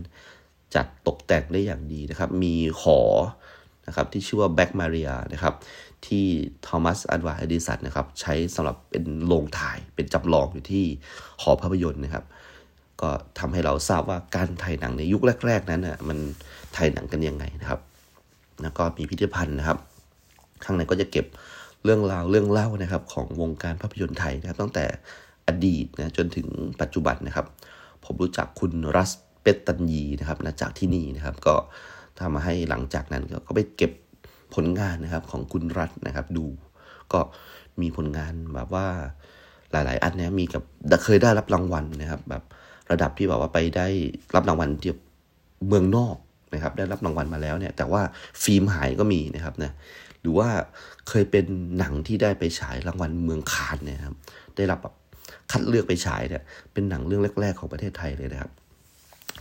[0.75, 3.01] จัดตกแต่งได้อย่างดีนะครับ มีหอ
[3.87, 5.55] นะครับที่ชื่อว่าแบ็กมาเรียนะครับ
[6.07, 6.25] ที่
[6.67, 10.85] ทอมัสอันวาอดิสันนะครับ ใช้สำหรับเป็นโรงถ่ายเป็นจำลองอยู่ที่
[11.43, 12.25] หอภาพยนตร์นะครับ
[13.01, 16.19] ก็ทำให้เราทราบว่าการถ่ายหนังในยุคแรก ๆ นั้นนะ่ะมัน
[16.77, 17.81] ถ่ายหนังกันยังไงนะครับ
[18.63, 19.79] แล้วก็มีพิพิธภัณฑ์นะครับ
[20.65, 21.27] ข้างในก็จะเก็บ
[21.85, 24.85] เรื่องราวเรื่องเล่านะครับ ของวงการภาพยนตร์ไทยนะครับ ตั้งแต่
[25.49, 26.47] อดีตนะจนถึง
[26.81, 27.47] ปัจจุบันนะครับ
[28.05, 29.11] ผมรู้จักคุณรัส
[29.43, 31.55] เปตตันยีนะครับนะจากที่นี่นะครับ ก็
[32.19, 33.93] ทำมาให้หลังจากนั้นก็ไปเก็บ
[34.55, 36.47] ผลงานนะครับของคุณรัฐนะครับ ดู
[37.13, 37.21] ก็
[37.81, 38.87] มีผลงานแบบว่า
[39.73, 40.63] หลาย ๆ อันนี้ยมีกับ
[41.05, 42.43] เคยได้รับรางวัลนะครับ แบบ
[42.91, 43.87] ระดับที่แบบว่าไปได้
[44.35, 44.93] รับรางวัลที่
[45.69, 46.17] เมืองนอก
[46.55, 48.03] นะครับ ได้รับรางวัลมาแล้วเนี่ย แต่ว่า
[48.43, 49.71] ฟิล์มหายก็มีนะครับนะ
[50.21, 50.49] หรือว่า
[51.09, 51.45] เคยเป็น
[51.79, 54.17] หนังที่ได้ไปฉายรางวัลเมืองคานเนี่ยครับ
[54.57, 54.95] ได้รับแบบ
[55.51, 58.51] คัดเลือกไปฉายเนี่ยเป็นหนังเรื่องแรก ๆ ของประเทศไทยเลยนะครับ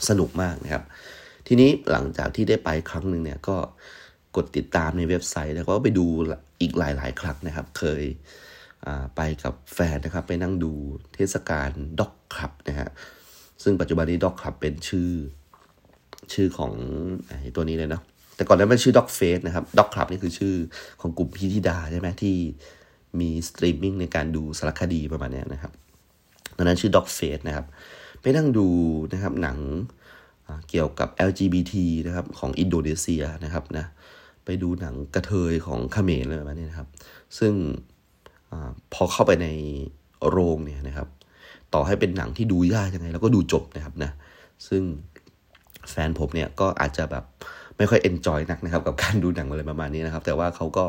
[0.07, 0.83] สนุกมากนะครับ
[1.47, 3.57] ทีนี้หลังจากที่ได้ไปครั้งหนึ่งเนี่ยก็
[4.37, 6.05] กดติดตามในเว็บไซต์ แล้วก็ไปดู
[6.61, 8.03] อีกหลาย ๆ ครั้งนะครับ เคย
[9.15, 10.71] ไปกับแฟนนะครับ ไปนั่งดู
[11.15, 12.89] เทศกาล Doc Club นะฮะ
[13.63, 15.09] ซึ่งปัจจุบันนี้ Doc Club เป็นชื่อ
[16.33, 16.73] ชื่อของ
[17.27, 18.03] ไอ้ตัวนี้เลยเนาะ
[18.35, 20.53] แต่ก่อนนั้นมันชื่อ Doc Fest นะครับ Doc Club นี่คือชื่อ
[21.01, 22.35] ของกลุ่มพิธิดาใช่ไหมที่
[23.19, 25.71] มีสตรีมมิ่งในการดูสารคดีประมาณนี้นะครับ
[26.57, 27.65] ตอนนั้นชื่อ Doc Fest นะครับ
[28.21, 28.67] ไปนั่งดู
[29.13, 29.57] นะครับหนัง
[30.69, 31.73] เกี่ยวกับ LGBT
[32.07, 33.85] นะครับของอินโดนีเซียนะครับนะ
[34.47, 36.87] ไปดูหนังกระเทยของเขมรอะไรแบบนี้นะครับ
[37.39, 37.53] ซึ่ง
[38.51, 38.53] อ
[38.93, 39.47] พอเข้าไปใน
[40.29, 41.07] โรงเนี่ยนะครับ
[41.73, 44.11] ต่อให้เป็นหนังที่ดูยากยังไงแล้วก็ดูจบนะครับนะ
[44.67, 44.83] ซึ่ง
[45.89, 47.23] แฟนผมเนี่ยก็อาจจะแบบ
[47.77, 50.85] ไม่ค่อยเอนจอยนักนะครับ กับการดูหนังอะไรประมาณนี้นะครับ แต่ว่าเขาก็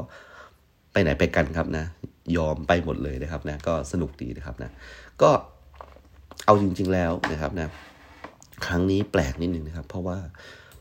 [0.93, 1.85] ไปไหนไปกันครับนะ
[2.37, 4.71] ยอมไปหมดเลยนะครับนะ ก็สนุกดีนะครับนะ
[5.23, 5.31] ก็
[6.45, 7.69] เอาจริง ๆแล้วนะครับนะ
[8.67, 10.19] ครั้งนี้แปลกนิดนึงนะครับ เพราะว่า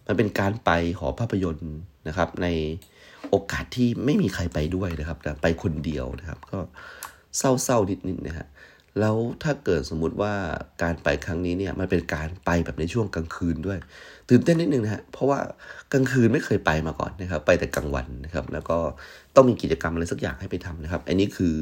[0.08, 1.74] มันเป็นการไปหอภาพยนตร์
[2.08, 2.48] นะครับ ใน
[3.30, 6.60] โอกาสที่ไม่มีใครไปด้วยนะครับนะไปคนเดียวนะครับ ก็
[7.38, 8.48] เศร้าๆนิดนึงนะฮะ
[9.00, 10.34] แล้วถ้าเกิดสมมุติว่า
[10.84, 13.80] การไปครั้งนี้เนี่ยมันเป็นการไปแบบในช่วงกลางคืนด้วย
[14.30, 15.40] ตื่นเต้นนิดนึงนะฮะเพราะว่า
[15.94, 18.78] กลางคืนไม่เคยไปมาก่อนนะครับ ไปแต่กลางวันนะครับ แล้วก็
[19.36, 21.56] ต้องมีกิจกรรมอะไรสักอย่างให้ไปทำนะครับ อันนี้คือ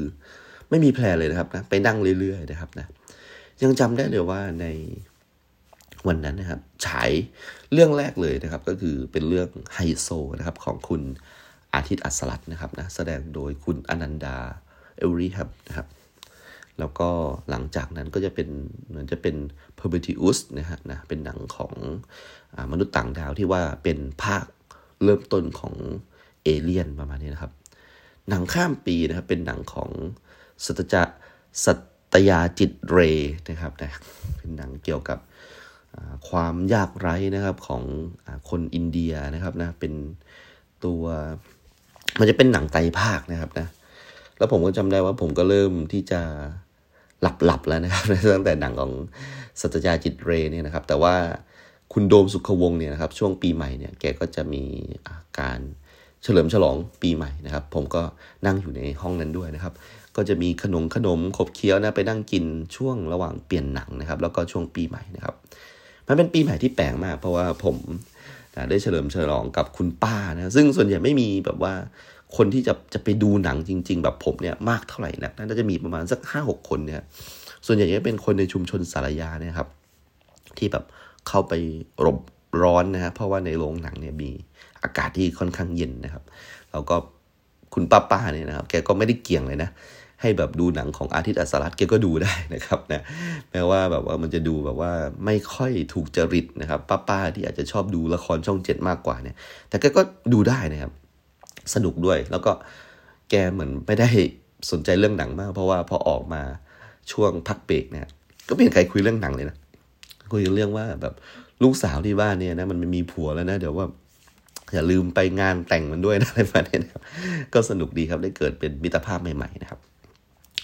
[0.70, 2.86] ไม่มีแพลนเลยนะครับนะไปนั่งเรื่อยๆนะครับนะ
[3.62, 4.66] ยังจำได้เลยว่าใน
[6.08, 7.10] วันนั้นนะครับฉาย
[7.72, 11.02] เรื่องแรกเลยนะครับ ก็คือเป็นเรื่องไฮโซนะครับของคุณ
[11.74, 14.38] อาทิตย์อัศรัตนะครับนะแสดงโดยคุณอนันดา
[14.98, 15.86] เอลรีครับนะครับ
[16.78, 17.08] แล้วก็
[17.50, 18.48] หลังจากนั้นก็จะเป็น
[18.88, 19.36] เหมือนจะเป็น
[19.78, 21.72] p e r b e t i u s นะฮะนะเป็นหนังของ
[22.54, 24.44] อมนุษย์ต่างดาวที่ว่าเป็นภาค
[25.04, 25.74] เริ่มต้นของ
[26.44, 27.52] เอเลียนประมาณนี้นะครับ
[28.28, 29.90] หนังข้ามปีนะครับเป็นหนังของ
[30.64, 31.02] สัตจะ
[31.64, 31.72] สั
[32.12, 32.98] ตยาจิตเร
[33.48, 33.90] นะครับนะ
[34.38, 35.18] เป็นหนังเกี่ยวกับ
[36.28, 37.82] ความยากไร้นะครับของ
[38.26, 39.92] อคนอินเดียนะครับนะเป็น
[40.84, 41.02] ตัว
[42.18, 43.66] มันจะเป็นหนังไตภาคนะครับนะ
[44.38, 46.20] แล้วผมก็จำได้ว่าผมก็เริ่มที่จะ
[47.22, 48.04] หลับๆแล้วนะครับ
[48.34, 48.92] ตั้งแต่หนังของ
[49.60, 51.14] สัตยาจิตเรเนี่ยนะครับ แต่ว่า
[51.92, 55.60] คุณโดมสุขวงศ์เนี่ยนะครับ ช่วงปีใหม่เนี่ยแกก็จะมีาการ
[56.22, 58.02] เฉลิมฉลองปีใหม่นะครับ ผมก็
[58.46, 59.74] นั่งอยู่ในห้องนั้นด้วยนะครับ
[60.16, 62.44] ก็จะมีขนมขนมขบเคี้ยวนะไปนั่งกิน
[62.76, 65.34] ช่วงระหว่างเปลี่ยนหนังนะครับ แล้วก็ช่วงปีใหม่นะครับ
[66.08, 67.76] มันเป็นปีใหม่ที่แปลกมาก เพราะว่าผม
[68.70, 71.74] ได้เฉลิมฉลองกับคุณป้านะซึ่งส่วนใหญ่ไม่มีแบบว่า
[72.36, 77.02] คนที่จะจะไปดูหนังจริง ๆ แบบผมเนี่ยมากเท่าไหร่นะน่าจะมีประมาณสักห้าหกคนเนี่ย
[77.66, 79.68] ส่วนใหญ่จะเป็นคนในชุมชนสารยาเนี่ยครับ
[80.58, 80.84] ที่แบบ
[81.28, 81.52] เข้าไป
[82.04, 82.18] รบ
[82.62, 84.30] ร้อนนะฮะเพราะว่าในโรงหนังเนี่ยมี
[84.82, 86.24] อากาศที่ค่อนข้างเย็นนะครับ
[86.72, 86.96] แล้วก็
[87.74, 89.70] คุณป้าป้าเนี่ยนะครับ แกก็ไม่ได้เกี่ยงเลยนะ
[90.20, 93.02] ให้แบบดูหนังของอาทิตย์อัสรัตแกก็ดูได้นะครับนะ
[93.50, 94.92] แม้ว่าแบบว่ามันจะดูแบบว่า
[95.24, 99.36] ไม่ค่อยถูกจริตนะครับป้าป้าที่อาจจะชอบดูละครช่องเจ็ดมากกว่าเนี่ย
[99.68, 100.02] แต่แกก็
[100.32, 100.92] ดูได้นะครับ
[101.74, 102.52] สนุกด้วยแล้วก็
[103.30, 104.08] แกเหมือนไม่ได้
[104.70, 106.42] สนใจเรื่องหนังมาก เพราะว่าพอออกมา
[107.12, 108.06] ช่วงพักเบรกเนี่ย
[108.48, 109.56] ก็ไม่เห็นใครคุยเรื่องหนังเลยนะ
[110.32, 111.14] คุยเรื่องว่าแบบ
[111.62, 113.86] ลูกสาวที่บ้านเนี่ยนะมันมีผัวแล้วนะเดี๋ยวว่า
[114.74, 117.02] อย่าลืมไปงานแต่งมันด้วยนะอะไรประมาณนี้นะครับ
[117.54, 119.80] ก็สนุกดีครับได้เกิดเป็นมิตรภาพใหม่ๆนะครับ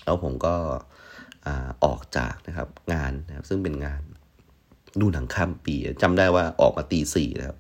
[0.04, 0.54] แล้วผมก็
[1.84, 4.02] ออกจากนะครับงานนะครับซึ่งเป็นงาน
[5.00, 7.58] ดูหนังข้ามปีจำได้ว่าออกมาตีสี่นะครับ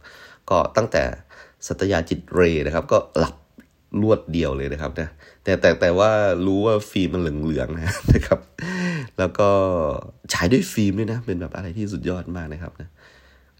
[0.50, 1.02] ก็ตั้งแต่
[1.66, 3.34] สัตยาจิตเรนะครับ ก็หลับ
[4.02, 5.08] ลวดเดียวเลยนะครับนะ
[5.44, 6.10] แต่แต่แต่ว่า
[6.46, 7.76] รู้ว่าฟิล์มมันเหลืองๆ
[8.14, 8.40] นะครับ
[9.18, 9.48] แล้วก็
[10.32, 12.88] ฉายด้วยฟิล์มด้วยนะ เป็นแบบอะไรที่สุดยอดมากนะครับนะ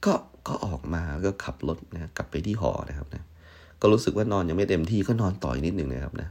[0.05, 0.13] ก็
[0.49, 3.23] ก็ออกมาก็ขับรถนะกลับไปที่หอนะครับนะ
[3.81, 6.29] ก็รู้สึกว่านอนยังไม่เต็มที่ก็นอนต่อยนิดหนึ่งนะครับนะ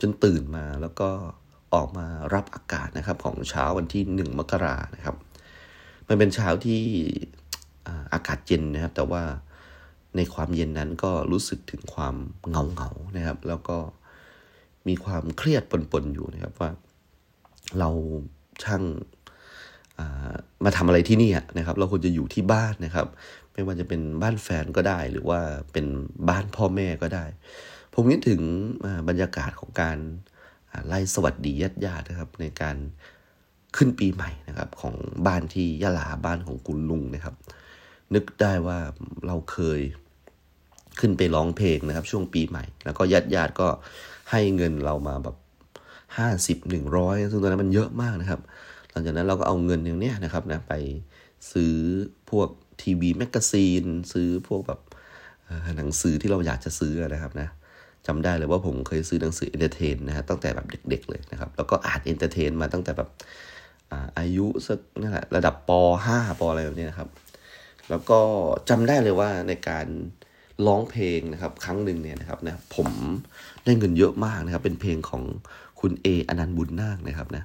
[0.00, 1.08] จนตื่นมาแล้วก็
[1.74, 5.16] ออกมารับอากาศนะครับของเช้าวันที่หนึ่งมกรานะครับ
[6.08, 6.80] มันเป็นเช้าที่
[8.12, 9.22] อากาศเย็นนะครับ แต่ว่า
[10.16, 12.14] ในความเย็นนั้นก็รู้สึกถึงความ
[12.50, 13.78] เงาเงานะครับ แล้วก็
[14.88, 16.70] มีความเครียดปนๆอยู่นะครับว่า
[17.78, 17.90] เรา
[18.64, 18.82] ช่าง
[20.64, 23.06] มาทำอะไรที่นี่นะครับ เราควรจะอยู่ที่บ้านนะครับ
[23.52, 25.40] ไม่ว่าจะเป็นบ้านแฟนก็ได้ หรือว่า
[25.72, 25.86] เป็น
[26.28, 27.24] บ้านพ่อแม่ก็ได้
[27.94, 28.40] ผมนึกถึง
[29.08, 29.98] บรรยากาศของการ
[30.86, 32.76] ไล่สวัสดีญาติญาตินะครับ ในการ
[33.76, 34.94] ขึ้นปีใหม่นะครับ ของ
[35.26, 37.34] บ้านที่ยะลาบ้านของคุณลุงนะครับ
[38.14, 38.78] นึกได้ว่า
[39.26, 39.80] เราเคย
[41.00, 43.68] ขึ้นไปร้องเพลงนะครับ ช่วงปีใหม่ แล้วก็ญาติญาติก็
[44.30, 45.36] ให้เงินเรามาแบบ
[46.18, 48.40] ห้าสิบหนึ่งร้อยซึ่งตอนนั้นมันเยอะมากนะครับ
[48.90, 50.74] หลังจากนั้นเราก็เอาเงินอย่างนี้นะครับนะไป
[51.52, 51.74] ซื้อ
[52.30, 52.48] พวก
[52.82, 54.80] TV Magazine ซื้อพวกแบบ
[55.76, 57.48] หนังสือที่เราอยากจะซื้อนะครับนะ
[58.06, 63.10] จำได้เลยว่าผมเคยซื้อหนังสือ Entertain นะฮะตั้งแต่แบบเด็ก ๆ เลยนะครับ แล้วก็อ่าน Entertain มาตั้งแต่แบบ
[64.18, 65.70] อายุสักนั่นแหละระดับป
[66.06, 67.08] .5 ปอะไรแบบนี้นะครับ
[67.90, 68.20] แล้วก็
[68.68, 69.86] จำได้เลยว่าในการ
[70.66, 72.88] ร้องเพลงนะครับ ครั้งหนึ่งเนี่ยนะครับนะผม
[73.64, 75.22] ได้เงินเยอะมากนะครับ เป็นเพลงของ
[75.80, 77.44] คุณเออนันต์บุญนาคนะครับนะ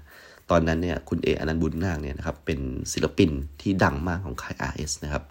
[0.51, 2.59] ตอนนั้นเนี่ยคุณเออนันต์บุญนาคเนี่ยนะครับเป็น
[2.93, 5.23] ศิลปินที่ดังมากของค่าย RS นะครับ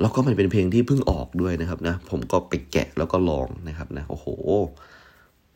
[0.00, 4.26] แล้วก็มันเป็นเพลงที่เพิ่งออกด้วยนะครับนะ ผมก็ไปแกะแล้วก็ลองนะครับนะ โอ้โห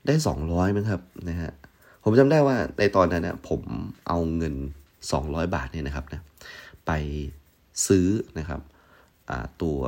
[0.06, 1.50] ได้สองร้อยมั้งครับนะฮะ
[2.04, 3.60] ผมจำได้ว่าในตอนนั้นนะผม
[4.08, 4.54] เอาเงิน
[5.12, 6.20] สองร้อยบาทเนี่ยนะครับนะ
[6.86, 6.90] ไป
[7.86, 8.06] ซื้อ
[8.38, 8.60] นะครับ
[9.62, 9.78] ตัว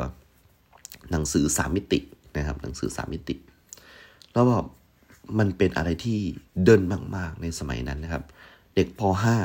[1.10, 2.00] หนังสือสามมิติ
[2.36, 3.34] นะครับ หนังสือสามมิติ
[4.32, 4.66] แล้วแบบ
[5.38, 6.18] มันเป็นอะไรที่
[6.64, 6.82] เดิน
[7.16, 8.22] มาก ๆ ในสมัยนั้นนะครับ
[8.74, 9.00] เด็กป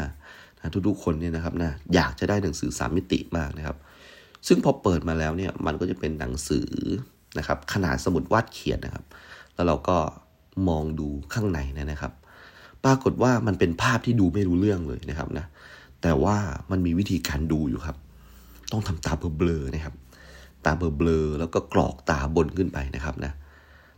[0.09, 3.77] .5 นะทุกๆคนเนี่ยนะครับนะอยากจะได้หนังสือสามมิติมากนะครับ
[4.47, 6.69] ซึ่งพอเปิดมาแล้วเนี่ยมันก็จะเป็นหนังสือ
[7.37, 9.05] นะครับ ขนาดสมุดวาดเขียนนะครับ
[9.55, 9.97] แล้วเราก็
[10.69, 12.13] มองดูข้างในนะครับ
[12.85, 15.45] ปรากฏว่ามันเป็นภาพที่ดูไม่รู้เรื่องเลยนะครับนะ
[16.01, 16.37] แต่ว่า
[16.71, 17.97] มันมีวิธีการดูอยู่ครับ
[18.71, 19.95] ต้องทำตาเบลอๆนะครับ
[20.65, 23.31] ตาเบลอๆแล้วก็กรอกตาบนขึ้นไปนะครับนะ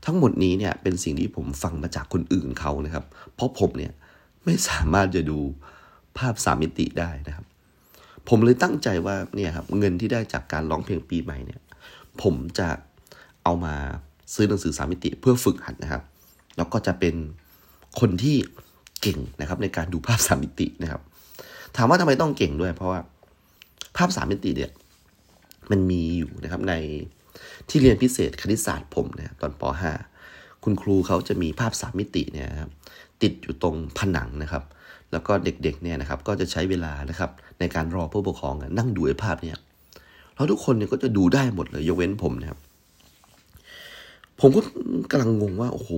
[0.05, 3.91] ทั้งหมดนี้เนี่ยเป็นสิ่งที่ผมฟังมาจากคนอื่นเขานะครับ เพราะผมเนี่ย
[4.43, 5.39] ไม่สามารถจะดู
[6.17, 7.45] ภาพสามมิติได้นะครับ
[8.29, 11.61] ผมเลยตั้งใจว่าเนี่ยครับเงินที่ได้จากการร้องเพลงปีใหม่เนี่ย
[12.21, 12.69] ผมจะ
[13.43, 13.75] เอามา
[14.33, 16.03] ซื้อหนังสือสามมิติเพื่อฝึกหัดนะครับ
[16.57, 17.15] แล้วก็จะเป็น
[17.99, 18.37] คนที่
[19.01, 21.01] เก่งนะครับ ในการดูภาพสามมิตินะครับ
[21.75, 22.99] ถามว่าทำไมต้องเก่งด้วย เพราะว่า
[23.97, 24.71] ภาพสามมิติเนี่ย
[25.71, 26.73] มันมีอยู่นะครับใน
[27.69, 29.63] ที่เรียนพิเศษคณิตศาสตร์ผมเนี่ยตอนป
[30.13, 32.71] .5 คุณครูเขาจะมีภาพสามมิติเนี่ยครับ
[33.21, 34.63] ติดอยู่ตรงผนังนะครับ
[35.11, 39.57] แล้วก็เด็กๆเนี่ยนะครับก็จะใช้เวลานะครับในการรอผู้ปกครองนั่งดูไอ้ภาพเนี่ย
[40.35, 42.59] แล้วทุกคนเนี่ยก็จะดูได้หมดเลยยกเว้นผมนะครับ
[44.39, 44.61] ผมก็
[45.11, 45.91] กำลังงงว่าโอ้โห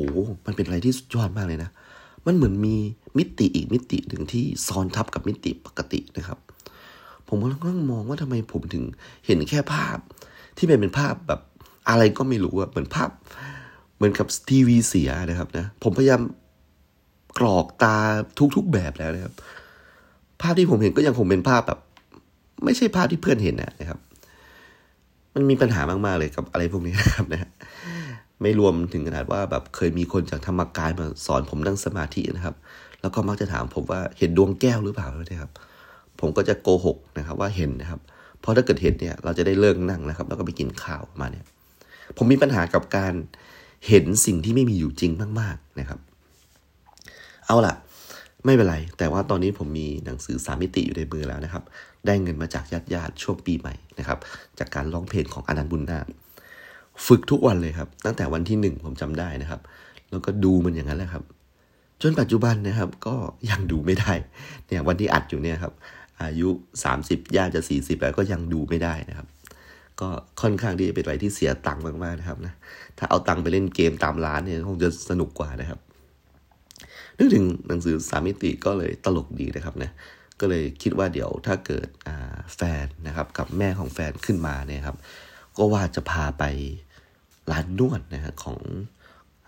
[0.45, 1.69] มันเป็นอะไรที่สุดยอดมากเลยนะ
[2.26, 2.76] มันเหมือนมี
[3.17, 6.38] มิติอีกมิติหนึ่งที่ซ้อนทับกับมิติปกตินะครับ
[7.28, 8.84] ผมก็ลังมองว่าทำไมผมถึง
[9.26, 9.97] เห็นแค่ภาพ
[10.58, 11.41] ที่เป็นเป็นภาพแบบ
[11.89, 13.10] อะไรก็ไม่รู้อะเหมือนภาพ
[13.95, 16.21] เหมือนกับทีวีเสียนะครับนะผมพยายาม
[17.37, 17.97] กรอกตา
[18.55, 19.33] ทุกๆแบบแล้วนะครับ
[20.41, 21.79] ภาพที่ผมเห็นก็ยังคงเป็นภาพแบบ
[22.63, 23.99] ไม่ใช่ภาพที่เพื่อนเห็นนะครับ
[25.33, 27.49] มันมีปัญหามากๆเลยกับอะไรพวกนี้นะครับนะ
[28.41, 32.55] ไม่รวมถึงขนาดว่าแบบเคยมีคนจากธรรมกายมาสอนผมนั่งสมาธินะครับ
[33.01, 35.51] แล้วก็มักจะถามผมว่าเห็นดวงแก้วหรือเปล่านะครับ
[36.19, 37.99] ผมก็จะโกหกนะครับ ว่าเห็นนะครับ
[38.39, 41.45] เพราะถ้าเกิดเห็นเนี่ยเราจะได้เลิกนั่งนะครับ แล้วก็ไปกินข้าวมาเนี่ย
[42.17, 43.13] ผมมีปัญหากับการ
[43.87, 45.99] เห็นสิ่งที่ไม่มีอยู่จริงมาก ๆนะครับ
[47.47, 47.75] เอาล่ะ
[48.45, 51.63] ไม่เป็นไร แต่ว่าตอนนี้ผมมีหนังสือสามิติอยู่ในมือแล้วนะครับ
[52.06, 54.19] ได้เงินมาจากญาติญาติช่วงปีใหม่นะครับ
[54.60, 55.99] จากการร้องเพลงของอนันต์บุญนา
[57.08, 59.62] ฝึกทุกวันเลยครับ ตั้งแต่วันที่หนึ่งผมจำได้นะครับ
[60.12, 61.23] แล้วก็ดูมันอย่างนั้นแหละครับ
[62.01, 63.15] จนปัจจุบันนะครับ ก็
[63.49, 64.13] ยังดูไม่ได้
[64.67, 65.73] เนี่ยวันที่อัดอยู่เนี่ยครับ
[66.21, 66.49] อายุ
[66.93, 69.27] 30ย่างจะ 40 แล้วก็ยังดูไม่ได้นะครับ
[70.01, 70.10] ก็
[70.41, 72.53] ค่อนข้างที่จะเป็นอะไรที่เสียตังค์มากๆนะครับนะ
[72.97, 75.79] ถ้าเอาตังค์ไปเล่นเกมตามร้านเนี่ยคงจะสนุกกว่านะครับ
[77.17, 79.91] นึกถึงหนังสือสามิติก็เลยตลกดีนะครับนะ
[80.39, 81.88] ก็เลยคิดว่าเดี๋ยวถ้าเกิด
[82.56, 84.97] แฟนนะครับกับแม่ของแฟนขึ้นมาเนี่ยครับ
[85.58, 86.43] ก็ว่าจะพาไป
[87.52, 88.58] ร้านนวดนะฮะของ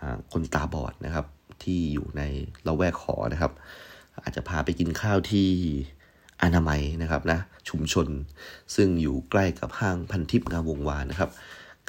[0.00, 0.02] อ
[0.32, 1.26] คนตาบอดนะครับ
[1.62, 2.22] ที่อยู่ใน
[2.66, 3.52] ละแวกขอนะครับ
[4.22, 5.48] อาจจะพาไปกินข้าวที่
[6.42, 8.08] อนามัยนะครับนะชุมชน
[8.74, 11.30] ซึ่งอยู่ใกล้กับห้างพันทิพย์งามวงวานนะครับ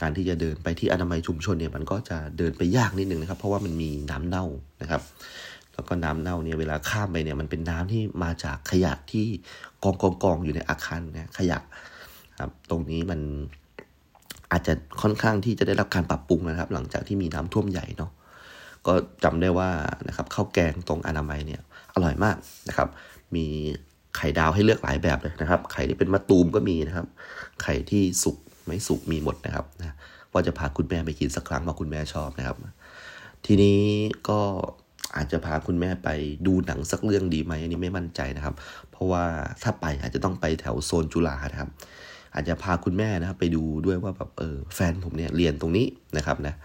[0.02, 4.46] การที่จะเดินไปที่อนามัยชุมชนเนี่ยมันก็จะเดินไปยากนิดนึงนะครับ เพราะว่ามันมีน้ำเน่า
[4.82, 5.02] นะครับ
[5.78, 9.26] แล้วก็น้ำเน่าเนี่ยเวลาข้ามไปเนี่ยมันเป็นน้ำที่มาจากขยะที่
[9.84, 11.60] กองกองกองอยู่ในอาคารนะขยะ
[12.42, 13.20] ครับตรงนี้มัน
[14.52, 18.12] อาจจะค่อนข้างที่จะได้รับการปรับปรุงนะครับ หลังจากที่มีน้ำท่วมใหญ่เนาะ
[18.88, 19.70] ก็จำได้ว่า
[20.08, 21.62] นะครับข้าวแกงตรงอนามัยเนี่ย
[21.94, 22.36] อร่อยมาก
[22.70, 22.90] นะครับ
[23.36, 23.46] มี
[24.18, 27.08] ไข่ดาวให้เลือกหลายแบบเลยนะครับ ไข่ที่เป็นมะตูมก็มีนะครับ
[27.62, 29.96] ไข่ที่สุกไม่สุกมีหมดนะครับนะ
[30.34, 32.58] ว่าจะพาคุณแม่ไปกินสักครั้งว่าคุณแม่ชอบนะครับ
[33.46, 33.82] ทีนี้
[34.30, 34.40] ก็
[35.16, 36.10] อาจจะพาคุณแม่ไป
[36.48, 38.56] ดูหนังสักเรื่องดีไหมอันนี้ไม่มั่นใจนะครับ
[38.92, 39.24] เพราะว่า
[39.64, 41.70] ถ้าไปอาจจะต้องไปแถวโซนจุฬานะครับ
[42.34, 45.86] อาจจะพาคุณแม่นะครับไปดูด้วยว่าแบบเออแฟนผมเนี่ยเรียนตรงนี้
[46.18, 46.56] นะครับนะ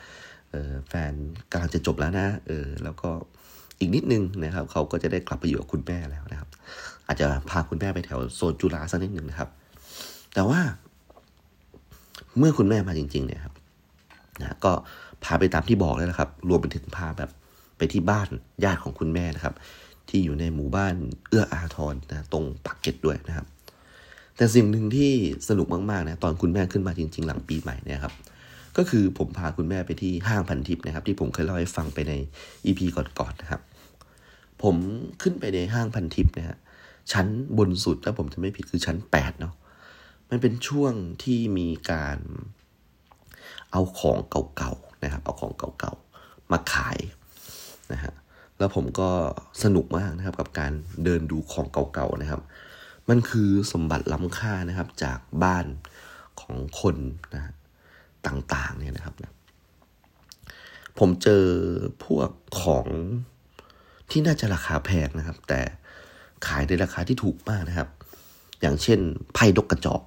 [0.53, 1.13] เออแฟน
[1.53, 3.11] กำลังจะจบแล้วนะเออแล้วก็
[3.81, 6.49] อีกนิดนึงนะครับ เขาก็จะได้กลับไปอยู่กับคุณแม่แล้วนะครับ
[7.07, 9.49] อาจจะพาคุณแม่ไปแถวโซนจุฬาสักนิดหนึ่งนะครับ
[10.35, 10.61] แต่ว่า
[12.39, 13.55] เมื่อคุณแม่มาจริง ๆ เนี่ยครับ
[14.41, 14.73] นะก็
[15.25, 17.31] พาไปตามที่บอกเลยนะครับ รวมไปถึงพาแบบ
[17.77, 18.29] ไปที่บ้าน
[18.65, 19.55] ญาติของคุณแม่นะครับ
[20.09, 20.95] ที่อยู่ในหมู่บ้าน
[21.29, 23.47] เอื้ออาทรนะตรงปากเกร็ดด้วยนะครับ
[24.37, 25.13] แต่สิ่งหนึ่งที่
[25.49, 28.15] สนุกมากๆนะตอนคุณแม่ขึ้นมาจริง ๆ หลังปีใหม่เนี่ยครับ
[28.77, 32.13] ก็คือผมพาคุณแม่ไปที่ห้างพันทิพย์นะครับ ที่ผมเคยเล่าให้ฟังไปใน
[32.65, 33.61] อีพีก่อนๆนะครับ
[34.63, 34.77] ผม
[35.23, 36.59] ขึ้นไปในห้างพันทิพย์นะฮะ
[37.13, 37.27] ชั้น
[37.59, 39.55] บนสุดถ้าผมจะไม่ผิดคือชั้นแปดเนาะ
[40.31, 42.19] มันเป็นช่วงที่มีการ
[43.73, 44.19] เอาของ
[44.57, 46.99] เก่าๆนะครับ เอาของเก่าๆมาขาย
[47.93, 48.13] นะฮะ
[48.59, 49.09] แล้วผมก็
[49.63, 50.73] สนุกมากนะครับกับการ
[51.05, 52.41] เดินดูของเก่าๆนะครับ
[53.09, 55.67] มันคือสมบัติล้ำค่านะครับจากบ้าน
[56.41, 56.97] ของคน
[57.35, 57.53] นะ
[58.27, 59.33] ต่างๆเนี่ยนะครับนะ
[60.99, 61.45] ผมเจอ
[62.03, 62.31] พวก
[62.63, 62.87] ของ
[64.11, 65.61] ที่น่าจะราคาแพงนะครับ แต่
[66.47, 67.89] ขายในราคาที่ถูกมากนะครับ
[68.61, 68.99] อย่างเช่น
[69.35, 70.03] ไพ่นกกระจอก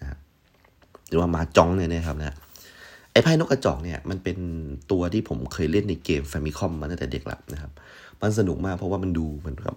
[0.00, 0.18] นะ
[1.08, 2.36] หรือว่ามาจ้องเนี่ยนะครับนะ
[3.14, 4.38] ไอ้ไพ่นกกระจอกเนี่ยมันเป็น
[4.90, 7.72] ตัวที่ผมเคยเล่นในเกมแฟมิคอมมาตั้งแต่เด็กแล้วนะครับ
[8.22, 9.74] มันสนุกมากเพราะว่ามันดูเหมือนกับ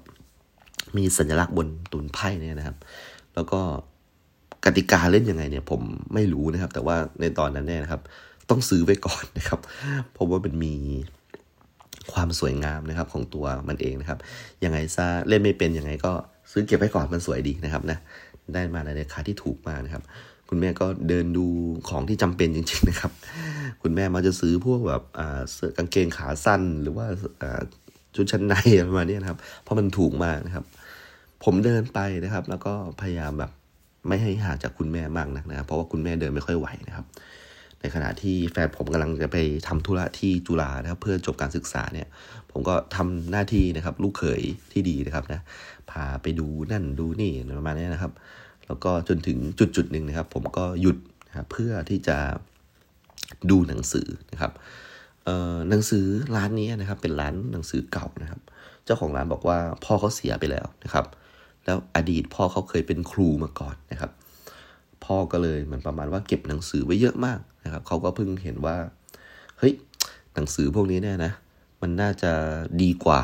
[0.97, 2.78] มีสัญลักษณ์บนตุนไพ่เนี่ยนะครับ
[3.36, 3.60] แล้วก็
[4.65, 5.82] กติกาเล่นยังไงเนี่ย ผม
[6.13, 8.02] ไม่รู้นะครับ แต่ว่าในตอนนั้นเนี่ยนะครับ
[8.50, 9.60] ต้องซื้อไว้ก่อนนะครับ
[10.13, 10.73] เพราะว่ามันมี
[12.13, 14.19] ความสวยงามนะครับของตัวมันเองนะครับ
[14.63, 16.12] ยังไงซะเล่นไม่เป็นยังไงก็
[16.52, 17.97] ซื้อเก็บไว้ก่อนมันสวยดีนะครับนะ
[18.54, 20.04] ได้มาในราคาที่ถูกมากนะครับ
[20.49, 21.45] คุณแม่ก็เดินดู
[21.89, 23.12] ของที่จำเป็นจริง ๆนะครับ
[23.81, 25.03] คุณแม่มาจะซื้อพวกแบบ
[25.51, 27.05] เสื้อกางเกงขาสั้น หรือว่า
[28.15, 28.53] ชุดชั้นใน
[28.89, 30.65] ประมาณนี้นะครับ เพราะมันถูกมากนะครับ
[31.43, 33.51] ผมเดินไปนะครับ แล้วก็พยายามแบบ
[34.07, 37.05] ไม่ให้ห่างจากคุณแม่มากนักนะครับ เพราะว่าคุณแม่เดินไม่ค่อยไหวนะครับ
[37.81, 42.07] ในขณะที่แฟนผมกำลังจะไปทำธุระที่จุฬานะครับ เพื่อจบการศึกษาเนี่ย
[42.51, 45.41] ผมก็ทำหน้าที่นะครับ ลูกเขยที่ดีนะครับนะ
[45.91, 48.12] พาไปดูนั่นดูนี่ประมาณนี้นะครับ
[48.67, 52.17] แล้วก็จนถึงจุดจุดหนึ่งนะครับ ผมก็หยุดนะเพื่อที่จะ
[53.49, 54.51] ดูหนังสือนะครับ
[55.69, 58.41] หนังสือร้านนี้นะครับ เป็นร้านหนังสือเก่านะครับ
[58.86, 61.06] เจ้าของร้านบอกว่าพ่อเขาเสียไปแล้วนะครับ
[61.65, 64.12] แล้วอดีตพ่อเขาเคยเป็นครูมาก่อนนะครับ
[65.06, 68.77] พ่อก็เลยเหมันประมาณว่าเก็บหนังสือไว้เยอะมากนะครับเขาก็เพิ่งเห็นว่า
[69.58, 69.73] เฮ้ย
[70.33, 71.33] หนังสือพวกนี้เนี่ยนะ
[71.81, 72.31] มันน่าจะ
[72.81, 73.21] ดีกว่า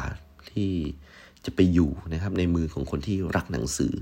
[0.51, 0.72] ที่
[1.45, 3.93] จะไปอยู่นะครับในมือของคนที่รักหนังสือ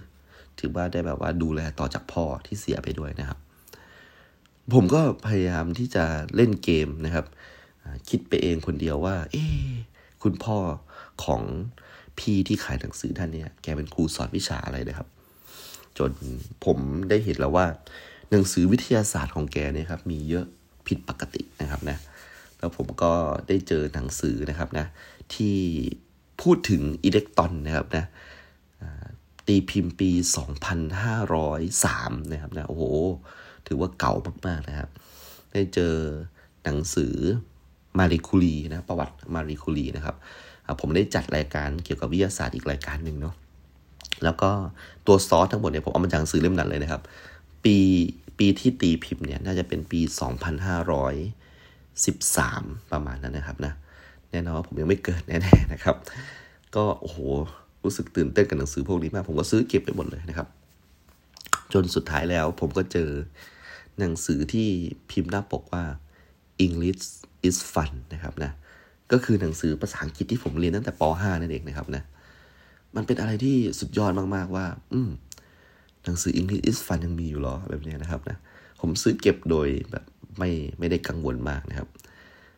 [0.62, 3.40] ถือว่าได้แบบว่าดูแลต่อจากพ่อที่เสียไปด้วยนะครับ
[4.74, 6.06] ผมก็พยายามที่จะ
[6.36, 7.26] เล่นเกมนะครับ
[8.10, 9.46] คิดไปเองคนเดียวว่า เอ๊
[10.24, 10.58] คุณพ่อ
[11.24, 11.42] ของ
[12.20, 15.08] พี่ที่ขายหนังสือท่านเนี่ยแกเป็นครูสอนวิชาอะไรนะครับ
[15.98, 16.12] จน
[16.66, 16.78] ผม
[17.10, 17.66] ได้เห็นแล้วว่า
[18.32, 20.46] หนังสือวิทยาศาสตร์ของแกเนี่ยครับ มีเยอะ
[20.88, 21.98] ผิดปกตินะครับนะ
[22.60, 23.14] แล้วผมก็
[23.48, 24.86] ได้เจอหนังสือนะครับนะ
[25.34, 25.58] ที่
[26.42, 28.06] พูดถึงอิเล็กตรอนนะครับนะ
[29.52, 30.12] ตีตีพิมพ์ปี
[31.02, 32.84] 2503 นะครับนะโอ้โห
[33.68, 34.14] ถือว่าเก่า
[34.48, 34.90] มาก ๆ นะครับ
[35.54, 35.96] ได้เจอ
[36.64, 37.16] หนังสือ
[37.98, 40.16] มาริคูลีนะประวัติมาริคูลีนะครับ
[40.80, 43.36] ผมได้จัดรายการเกี่ยวกับวิทยาศาสตร์อีกรายการหนึ่งเนาะ
[44.24, 44.52] แล้วก็
[45.08, 47.02] ตัวซอสทั้งหมดเนี่ยผมเอามาจากหนังสือเล่มนั้นเลยนะครับ
[47.64, 47.78] ปี
[48.38, 50.02] ปีที่ตีพิมพ์เนี่ยน่าจะเป็นปี
[51.72, 53.74] 2513 ประมาณนั้นนะครับนะ
[54.32, 55.96] แน่นอนว่าผมยังไม่เกิดแน่ๆนะครับ
[56.76, 57.18] ก็โอ้โห
[57.84, 60.48] รู้สึกตื่นเต้นกับหนังสือพวกนี้มาก ผมก็ซื้อเก็บไปหมดเลยนะครับ
[61.74, 63.10] จนสุดท้ายแล้วผมก็เจอ
[64.00, 64.68] หนังสือที่
[65.10, 65.84] พิมพ์หน้าปกว่า
[66.66, 67.04] English
[67.48, 68.52] is fun นะครับนะ
[69.12, 72.04] ก็คือหนังสือภาษาอังกฤษที่ผมเรียนตั้งแต่ป .5 นั่นเองนะครับนะ
[72.96, 75.10] มันเป็นอะไรที่สุดยอดมากๆว่า อืม
[76.06, 78.38] หนังสือ English is fun ยังมีอยู่หรอแบบนี้นะครับนะ
[78.82, 80.06] ผมซื้อเก็บโดยแบบ
[80.38, 81.90] ไม่ไม่ได้กังวลมากนะครับ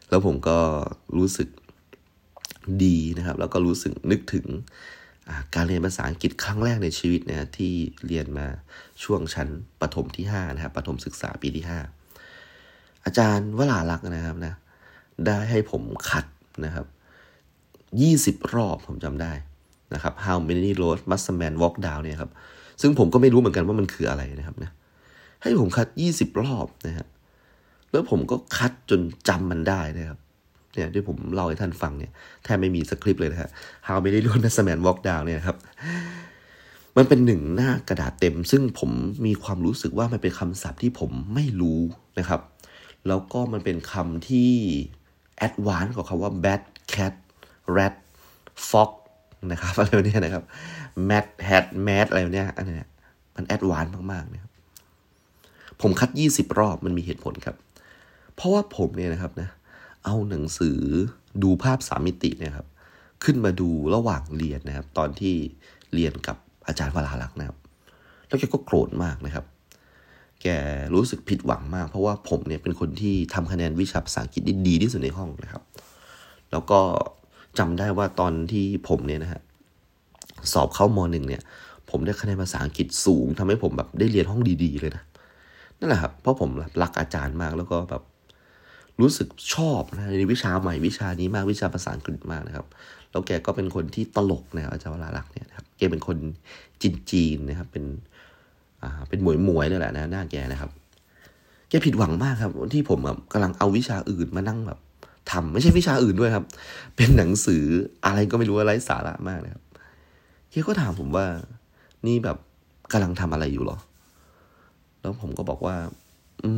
[0.10, 0.58] แล้วผมก็
[1.18, 1.48] รู้สึก
[2.84, 4.46] ดีนะครับ แล้วก็รู้สึกนึกถึง
[5.56, 7.74] การเรียนภาษาอังกฤษครั้งแรกในชีวิตนะที่
[8.08, 8.48] เรียนมา
[9.04, 9.48] ช่วงชั้น
[9.82, 11.66] ประถมที่5นะครับประถมศึกษาปีที่
[12.30, 14.54] 5 อาจารย์วลาลักษณ์นะครับนะ
[15.26, 16.26] ได้ให้ผมคัด
[16.66, 16.86] นะครับ
[18.42, 19.32] 20 รอบผมจำได้
[19.94, 22.32] นะครับ How many roads must a man walk down เนี่ยครับ
[22.82, 24.72] ซึ่งผมก็ไม่รู้เหมือนกันว่ามันคืออะไรนะครับนะ
[25.42, 27.08] ให้ผมคัด 20 รอบนะฮะ
[27.92, 30.20] แล้วผมก็คัดจนจำมันได้นะครับ
[30.74, 32.12] เนี่ยที่ผมเล่าให้ท่านฟังเนี่ย
[32.44, 33.50] แทบไม่มีสคริปต์เลยนะฮะ
[33.88, 35.58] How many roads must a man walk down เนี่ยครับ
[36.98, 38.92] มันเป็นหนึ่งหน้ากระดาษเต็ม ซึ่งผม
[39.26, 41.80] มีความรู้สึกว่ามันเป็นคำศัพท์ที่ผมไม่รู้
[42.20, 42.42] นะครับ
[43.08, 44.52] แล้วก็มันเป็นคำที่
[45.38, 46.62] advance ของคำว่า bat
[46.94, 47.14] cat
[47.76, 47.96] rat
[48.70, 48.92] fox
[49.52, 50.44] นะครับอะไรเนี่ยนะครับ
[51.10, 52.88] mat hat mat อะไรเนี่ยอันนี้
[53.36, 54.52] มัน advance มากๆนะครับ
[55.82, 57.56] ผมคัด 20 รอบมันมีเหตุผลครับ
[58.36, 59.50] เพราะว่าผมเนี่ยนะครับนะ
[60.06, 60.80] เอาหนังสือ
[61.44, 62.68] ดูภาพสามมิติเนี่ยครับ
[63.24, 65.34] ขึ้นมาดูระหว่างเรียนนะครับ ตอนที่
[65.94, 66.38] เรียนกับ
[66.68, 67.58] อาจารย์วราลักษ์นะครับ
[68.28, 69.46] แล้วแกก็โกรธมากนะครับ
[70.42, 70.48] แก
[70.94, 75.64] รู้สึกผิดหวังมาก เพราะว่าผมเนี่ยเป็นคนที่ทำคะแนนวิชาภาษาอังกฤษได้ดีที่สุดในห้องนะครับ
[76.52, 76.80] แล้วก็
[77.60, 79.42] จำได้ว่าตอนที่ผมเนี่ยนะฮะ
[80.54, 81.42] สอบเข้ามหนึ่งเนี่ย
[81.90, 85.04] ผมได้คะแนนภาษาอังกฤษสูงทำให้ผมแบบได้เรียนห้องดีๆเลยนะ
[85.80, 86.50] นั่นแหละครับเพราะผม
[86.82, 88.04] รักอาจารย์มากแล้วก็แบบ
[89.02, 92.66] รู้สึกชอบนะในวิชาใหม่วิชานี้มากวิชาภาษาอังกฤษมากนะครับ
[93.12, 96.18] แล้วแกก็เป็นคนที่ตลกนะอาจารย์วราลักษ์เนี่ยนะครับแกเป็นคน
[96.82, 97.86] จีนๆนนะครับ เป็น
[98.84, 100.72] อ่าเป็นหมวยหมวยเลยแหละนะหน้าแกนะครับ
[101.70, 104.80] แกผิดหวังมากครับที่ผมแบบกำลังเอาวิชาอื่นมานั่งแบบ
[105.32, 106.46] ทำไม่ใช่วิชาอื่นด้วยครับ
[106.96, 107.64] เป็นหนังสือ
[108.06, 109.64] อะไรก็ไม่รู้อะไรสาระมากนะครับ
[110.52, 111.26] แกก็ถามผมว่า
[112.06, 112.38] นี่แบบ
[112.92, 113.78] กำลังทำอะไรอยู่หรอ
[115.02, 115.76] แล้วผมก็บอกว่า
[116.44, 116.52] อื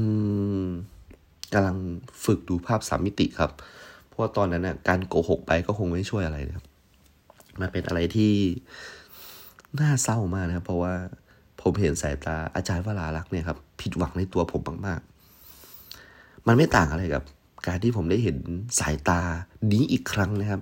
[0.66, 0.68] ม
[1.56, 1.78] กำลัง
[2.26, 3.52] ฝึกดูภาพสามมิติครับ
[4.08, 6.66] เพราะว่าตอนนั้นนะ่ะการโกหกไปก็คงไม่ช่วยอะไรนะครับ
[7.60, 8.34] มันเป็นอะไรที่
[9.80, 10.94] น่าเศร้ามากนะครับ เพราะว่า
[11.62, 17.24] ผมเห็นสายตาอาจารย์วราลักษ์เนี่ยครับผิดหวังในตัวผมมากๆ มันไม่ต่างอะไรกับ
[17.68, 18.38] การที่ผมได้เห็น
[18.80, 19.22] สายตา
[19.72, 20.62] นี้อีกครั้งนะครับ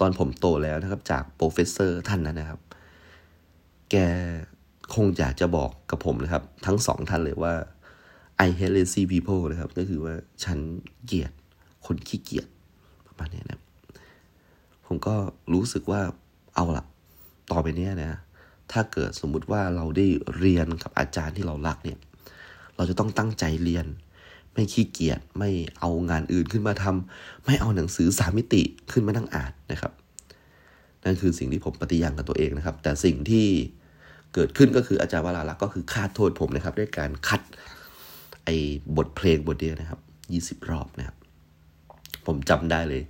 [0.00, 2.60] ตอนผมโตแล้วนะครับ จาก professor ท่านนั้นนะครับ
[3.90, 3.96] แก
[4.94, 7.54] คงอยากจะบอกกับผมนะครับ ทั้งสองท่านเลยว่า
[8.46, 10.14] I hate lazy people นะครับ ก็คือว่า
[10.44, 10.58] ฉัน
[11.06, 11.32] เกลียด
[11.86, 12.46] คนขี้เกียจ
[13.06, 13.60] ประมาณนี้นะ
[14.86, 15.14] ผมก็
[15.52, 16.00] รู้สึกว่า
[16.54, 16.84] เอาละ
[17.52, 18.18] ต่อไปเนี้ยนะ
[18.72, 20.06] ถ้าเกิดสมมุติว่าเราได้
[20.38, 21.98] เรียนกับอาจารย์ที่เรารักเนี่ย
[22.76, 23.86] เราจะต้องตั้งใจเรียน
[24.52, 28.62] ไม่ขี้เกียจไม่เอางานอื่นขึ้นมาทำไม่เอาหนังสือสามมิติ
[28.92, 29.92] ขึ้นมานั่งอ่านนะครับ
[31.04, 33.46] นั่นคือสิ่งที่ผมปฏิญาณกับตัวเองนะครับ แต่สิ่งที่
[34.34, 37.40] เกิดขึ้นก็คืออาจารย์วราลักษ์ก็คือคาดโทษผมนะครับ ด้วยการคัด
[38.48, 38.60] ไอ้
[38.96, 40.00] บทเพลงบทเดียวนะครับ
[40.32, 41.16] ยี่สิบรอบนะครับ
[42.26, 43.02] ผมจำได้เลย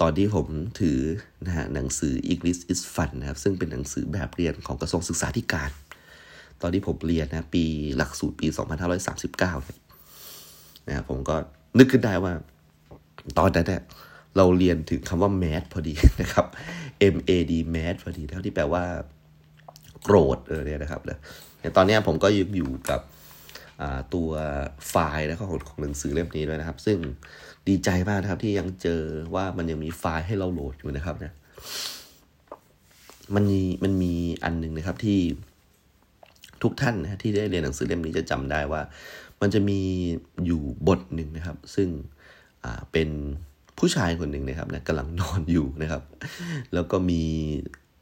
[0.00, 0.46] ตอนที่ผม
[0.80, 0.98] ถือ
[1.46, 5.70] นะฮะหนังสือ English is fun นะครับ ซึ่งเป็นหนังสือแบบเรียนของกระทรวงศึกษาธิการ
[6.62, 7.64] ตอนที่ผมเรียนนะปี
[7.96, 8.46] หลักสูตรปี
[10.08, 11.36] 2539นะครับผมก็
[11.78, 12.32] นึกขึ้นได้ว่า
[13.38, 13.82] ตอนนั้นเนี่ย
[14.36, 16.46] เราเรียนถึงคำว่า mad พอดีนะครับ
[17.14, 18.84] M A D mad พอดีแล้วที่แปลว่า
[20.02, 21.18] โกรธเออเนี่ยนะครับนะ
[21.76, 23.00] ตอนนี้ผมก็ยังอยู่กับ
[24.14, 24.28] ตัว
[24.88, 26.98] ไฟล์แล้วก็ของของหนังสือเล่มนี้ด้วยนะครับ ซึ่ง
[27.68, 29.02] ดีใจมากนะครับที่ยังเจอ
[29.34, 31.32] ว่ามันยังมีไฟล์ให้เราโหลดอยู่นะครับนะ
[33.34, 34.14] มันมีมันมี
[34.44, 35.20] อันหนึ่งนะครับที่
[36.62, 38.80] ทุกท่านนะที่ได้เรียนหนังสือเล่มนี้จะจำได้ว่า
[39.40, 39.80] มันจะมี
[40.46, 41.88] อยู่บทหนึ่งนะครับ ซึ่ง
[42.64, 43.08] อ่าเป็น
[43.78, 46.02] ผู้ชายคนหนึ่งนะครับนะกำลังนอนอยู่นะครับ
[46.74, 47.22] แล้วก็มี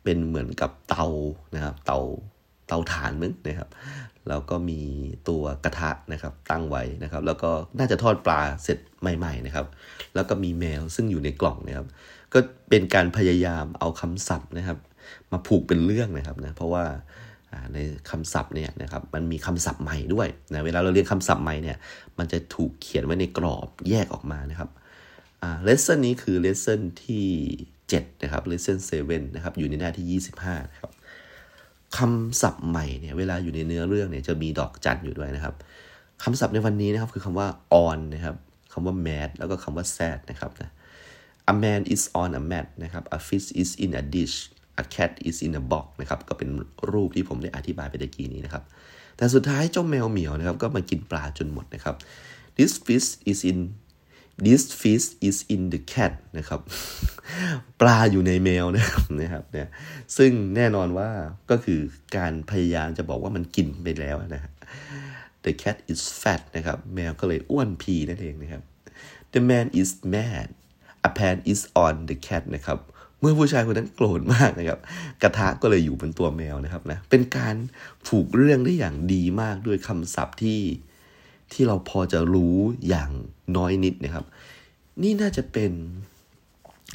[0.05, 1.07] เป็นเหมือนกับเตา
[1.55, 1.99] นะครับ เตา
[2.69, 3.69] เตาถ่านมึงนะครับ
[4.29, 4.81] แล้วก็มี
[5.29, 9.67] ตัวกระทะนะครับตั้งไว้นะครับ แล้วก็น่าจะทอดปลาเสร็จใหม่ ๆนะครับ
[10.15, 11.87] แล้วก็มีแมวซึ่งอยู่ในกล่องนะครับ
[12.33, 12.39] ก็
[12.71, 14.79] เป็นการพยายามเอาคำศัพท์นะครับ
[15.33, 16.85] มาผูกเป็นเรื่องนะครับนะเพราะว่า
[17.73, 17.79] ใน
[18.11, 21.77] คำศัพท์เนี่ยนะครับมันมีคำศัพท์ใหม่ด้วยนะเวลาเราเรียนคำศัพท์ใหม่เนี่ย
[22.19, 24.71] มันจะถูกเขียนไว้ในกรอบแยกออกมานะครับ
[25.43, 27.27] อ่า lesson นี้คือ lesson ที่
[27.75, 30.93] 7นะครับเลสเซน7นะครับอยู่ในหน้าที่ 25นะครับ
[31.99, 35.55] คำศัพท์ใหม่เนี่ยเวลาอยู่ในเนื้อเรื่องเนี่ยจะมีดอกจันอยู่ด้วยนะครับ
[36.23, 37.49] คำศัพท์ในวันนี้นะครับคือคำว่า
[37.87, 38.37] on นะครับ
[38.73, 40.71] คำว่า mad แล้วก็คำว่า sad นะครับนะ
[41.53, 44.37] a man is on a mat นะครับ a fish is in a dish
[44.83, 46.49] a cat is in a box นะครับก็เป็น
[46.93, 48.65] รูปที่ผมได้อธิบายไปตะกี้นี้นะครับ
[49.17, 51.97] แต่สุดท้ายเจ้าแมวเหมียวนะครับก็มากินปลาจนหมดนะครับ
[52.57, 53.59] this fish is in
[54.45, 56.61] this fish is in the cat นะครับ
[57.81, 59.69] ปลาอยู่ในแมวนะครับนะครับเนี่ย
[60.17, 61.11] ซึ่งแน่นอนว่า
[61.51, 61.81] ก็คือ
[62.17, 64.43] การพยายามจะบอกว่ามันกินไปแล้วนะ
[65.45, 68.63] the cat is fat นะครับ แมวก็เลยอ้วนพีนั่นเองนะครับ
[69.33, 70.49] the man is mad
[71.09, 72.79] a pan is on the cat นะครับ
[73.21, 74.79] เมื่อผู้ชายคนนั้นโกรธมากนะครับ
[75.23, 77.57] กระทะก็เลยอยู่บนตัวแมวนะครับนะเป็นการ
[78.07, 80.61] ผูกเรื่องได้อย่างดีมากด้วยคำศัพท์ที่
[81.53, 82.59] ที่เราพอจะรู้
[82.89, 83.11] อย่าง
[83.57, 84.25] น้อยนิดนะครับ
[85.03, 85.73] นี่น่าจะเป็น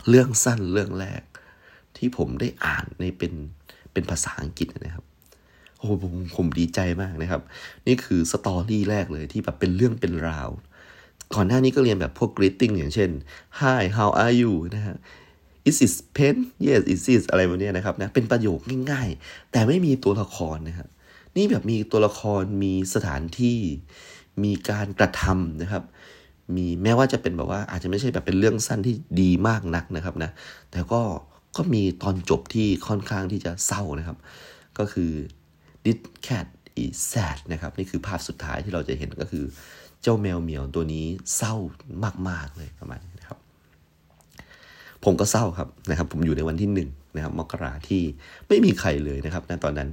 [0.10, 1.22] เรื่องสั้นเรื่องแรก
[1.98, 3.34] ที่ผมได้อ่านในเป็น
[3.94, 5.06] เป็นภาษาอังกฤษนะครับ
[5.78, 7.42] โอ้ผมผมดีใจมากนะครับ
[7.88, 10.50] นี่คือสตอรี่แรกเลยที่แบบเป็นเรื่องเป็นราว
[11.34, 13.10] ก่อนหน้านี้ก็เรียนแบบพวก greeting อย่างเช่น
[13.60, 14.96] hi how are you นะฮะ
[15.70, 16.36] is it pen
[16.66, 18.60] yes it is อะไรแบบนี้นะครับนะเป็นประโยค
[18.92, 20.90] ง่ายๆ แต่ไม่มีตัวละครนะครับ
[21.38, 23.60] นี่แบบมีตัวละครมีสถานที่
[24.44, 25.84] มีการกระทำนะครับ
[26.58, 30.32] มีแม้ว่าจะเป็นแบบว่าอาจจะไม่ใช่แบบเป็นเรื่องสั้นที่ดีมากนักนะครับนะ
[30.72, 31.02] แต่ก็
[31.58, 34.18] ก็มีตอนจบที่ค่อนข้างที่จะเศร้านะครับ
[34.78, 35.12] ก็คือ
[35.84, 36.48] this cat
[36.84, 39.46] is sad นะครับนี่คือภาพสุดท้ายที่เราจะเห็นก็คือ
[40.02, 41.56] เจ้าแมวเหมียวตัวนี้เศร้า
[42.30, 43.38] มาก ๆ เลยประมาณนี้นะครับ
[45.04, 48.02] ผมก็เศร้าครับนะครับ ผมอยู่ในวันที่หนึ่งนะครับมกราที่
[48.48, 49.90] ไม่มีใครเลยนะครับณตอนนั้น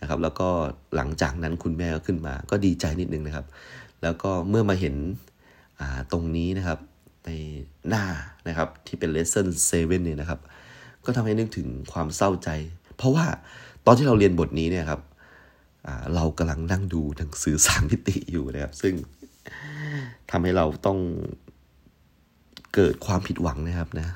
[0.00, 0.48] นะครับ แล้วก็
[0.96, 3.46] หลังจากนั้นคุณแม่ก็ขึ้นมา ก็ดีใจนิดนึงนะครับ
[4.02, 4.94] แล้วก็เมื่อมาเห็น
[6.12, 6.78] ตรงนี้นะครับ
[7.24, 7.30] ใน
[7.88, 8.04] หน้า
[8.48, 10.40] นะครับที่เป็น lesson 7เว่นเนี่ยนะครับ
[11.04, 12.48] ก็ทำให้นึกถึงความเศร้าใจ
[12.96, 13.26] เพราะว่า
[13.86, 15.00] ตอนที่เราเรียนบทนี้เนี่ยครับ
[16.14, 18.94] เรากำลังนั่งดูหนังสือสามมิติอยู่นะครับ ซึ่ง
[20.30, 20.98] ทำให้เราต้อง
[22.74, 24.06] เกิดความผิดหวังนะครับนะ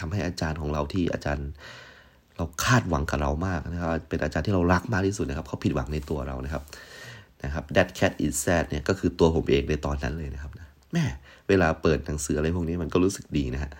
[0.00, 1.48] ทำให้อาจารย์ของเราที่อาจารย์
[2.36, 6.62] เราคาดหวังกับเรามากนะครับ เป็นอาจารย์ที่เรารักมากที่สุดนะครับเขาผิดหวังในตัวเรานะครับ
[7.44, 11.04] นะครับ That cat is sad เนี่ยก็คือตัวผมเองในตอนนั้นเลยนะครับนะ แม่
[11.48, 13.70] เวลาเปิดหนังสืออะไรพวกนี้มันก็รู้สึกดีนะฮะ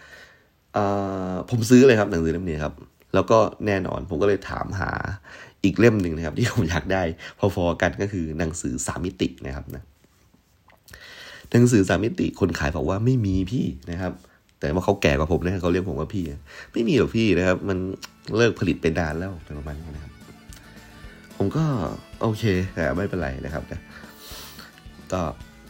[1.51, 2.75] ผมซื้อเลยครับหนังสือเล่มนี้ครับ
[3.15, 4.91] แล้วก็แน่นอนผมก็เลยถามหา
[5.65, 7.03] อีกเล่มหนึ่งนะครับ ที่ผมอยากได้
[7.55, 9.83] พอๆกันก็คือหนังสือสามิตินะครับนะ
[11.53, 14.13] หนังสือสามมิติคนขายบอกว่าไม่มีพี่นะครับ
[14.61, 16.25] แต่ว่าเขาแก่กว่าผมนะเขาเรียกผมว่าพี่
[16.73, 17.79] ไม่มีหรอกพี่นะครับ มัน
[18.37, 20.13] เลิกผลิตไปนานแล้วประมาณนี้นะครับ
[21.37, 21.65] ผมก็
[22.23, 22.43] โอเค
[22.75, 23.81] แต่ไม่เป็นไรนะครับนะ
[25.13, 25.21] ก็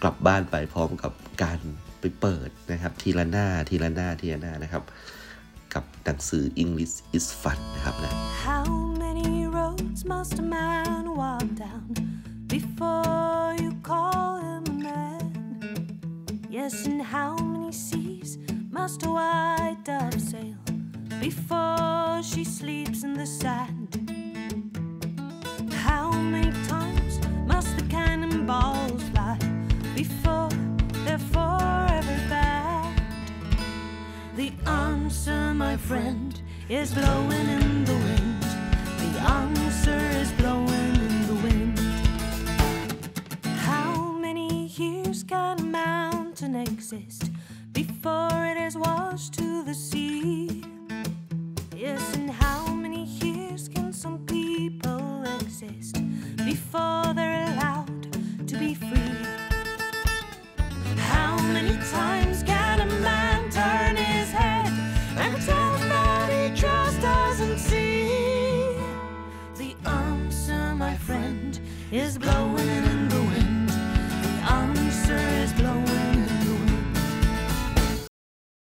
[0.02, 1.58] กลับบ้านไปพร้อมกับการ
[2.00, 4.82] ไปเปิดนะครับ ทีละหน้าทีละหน้าทีละหน้านะครับ
[5.74, 8.12] กับหนังสือ English is fun นะครับนะ
[8.48, 8.66] How
[9.02, 11.86] many roads must a man walk down
[12.54, 15.24] before you call him a man?
[16.56, 18.30] Yes, and how many seas
[18.76, 20.60] must a white dove sail
[21.26, 23.90] before she sleeps in the sand?
[25.86, 27.14] How many times
[27.52, 29.15] must the cannonballs fly
[29.96, 30.50] before
[31.06, 33.00] they're forever banned?
[34.36, 36.38] The answer, my friend,
[36.68, 38.42] is blowing in the wind.
[39.04, 41.78] The answer is blowing in the wind.
[43.70, 47.30] How many years can a mountain exist
[47.72, 50.62] before it is washed to the sea?
[51.74, 55.96] Yes, and how many years can some people exist
[56.44, 57.45] before they're
[61.96, 64.66] many times can a man turn his head
[65.16, 68.76] and pretend that he just doesn't see?
[69.56, 71.58] The answer, my friend,
[71.90, 72.95] is blowing in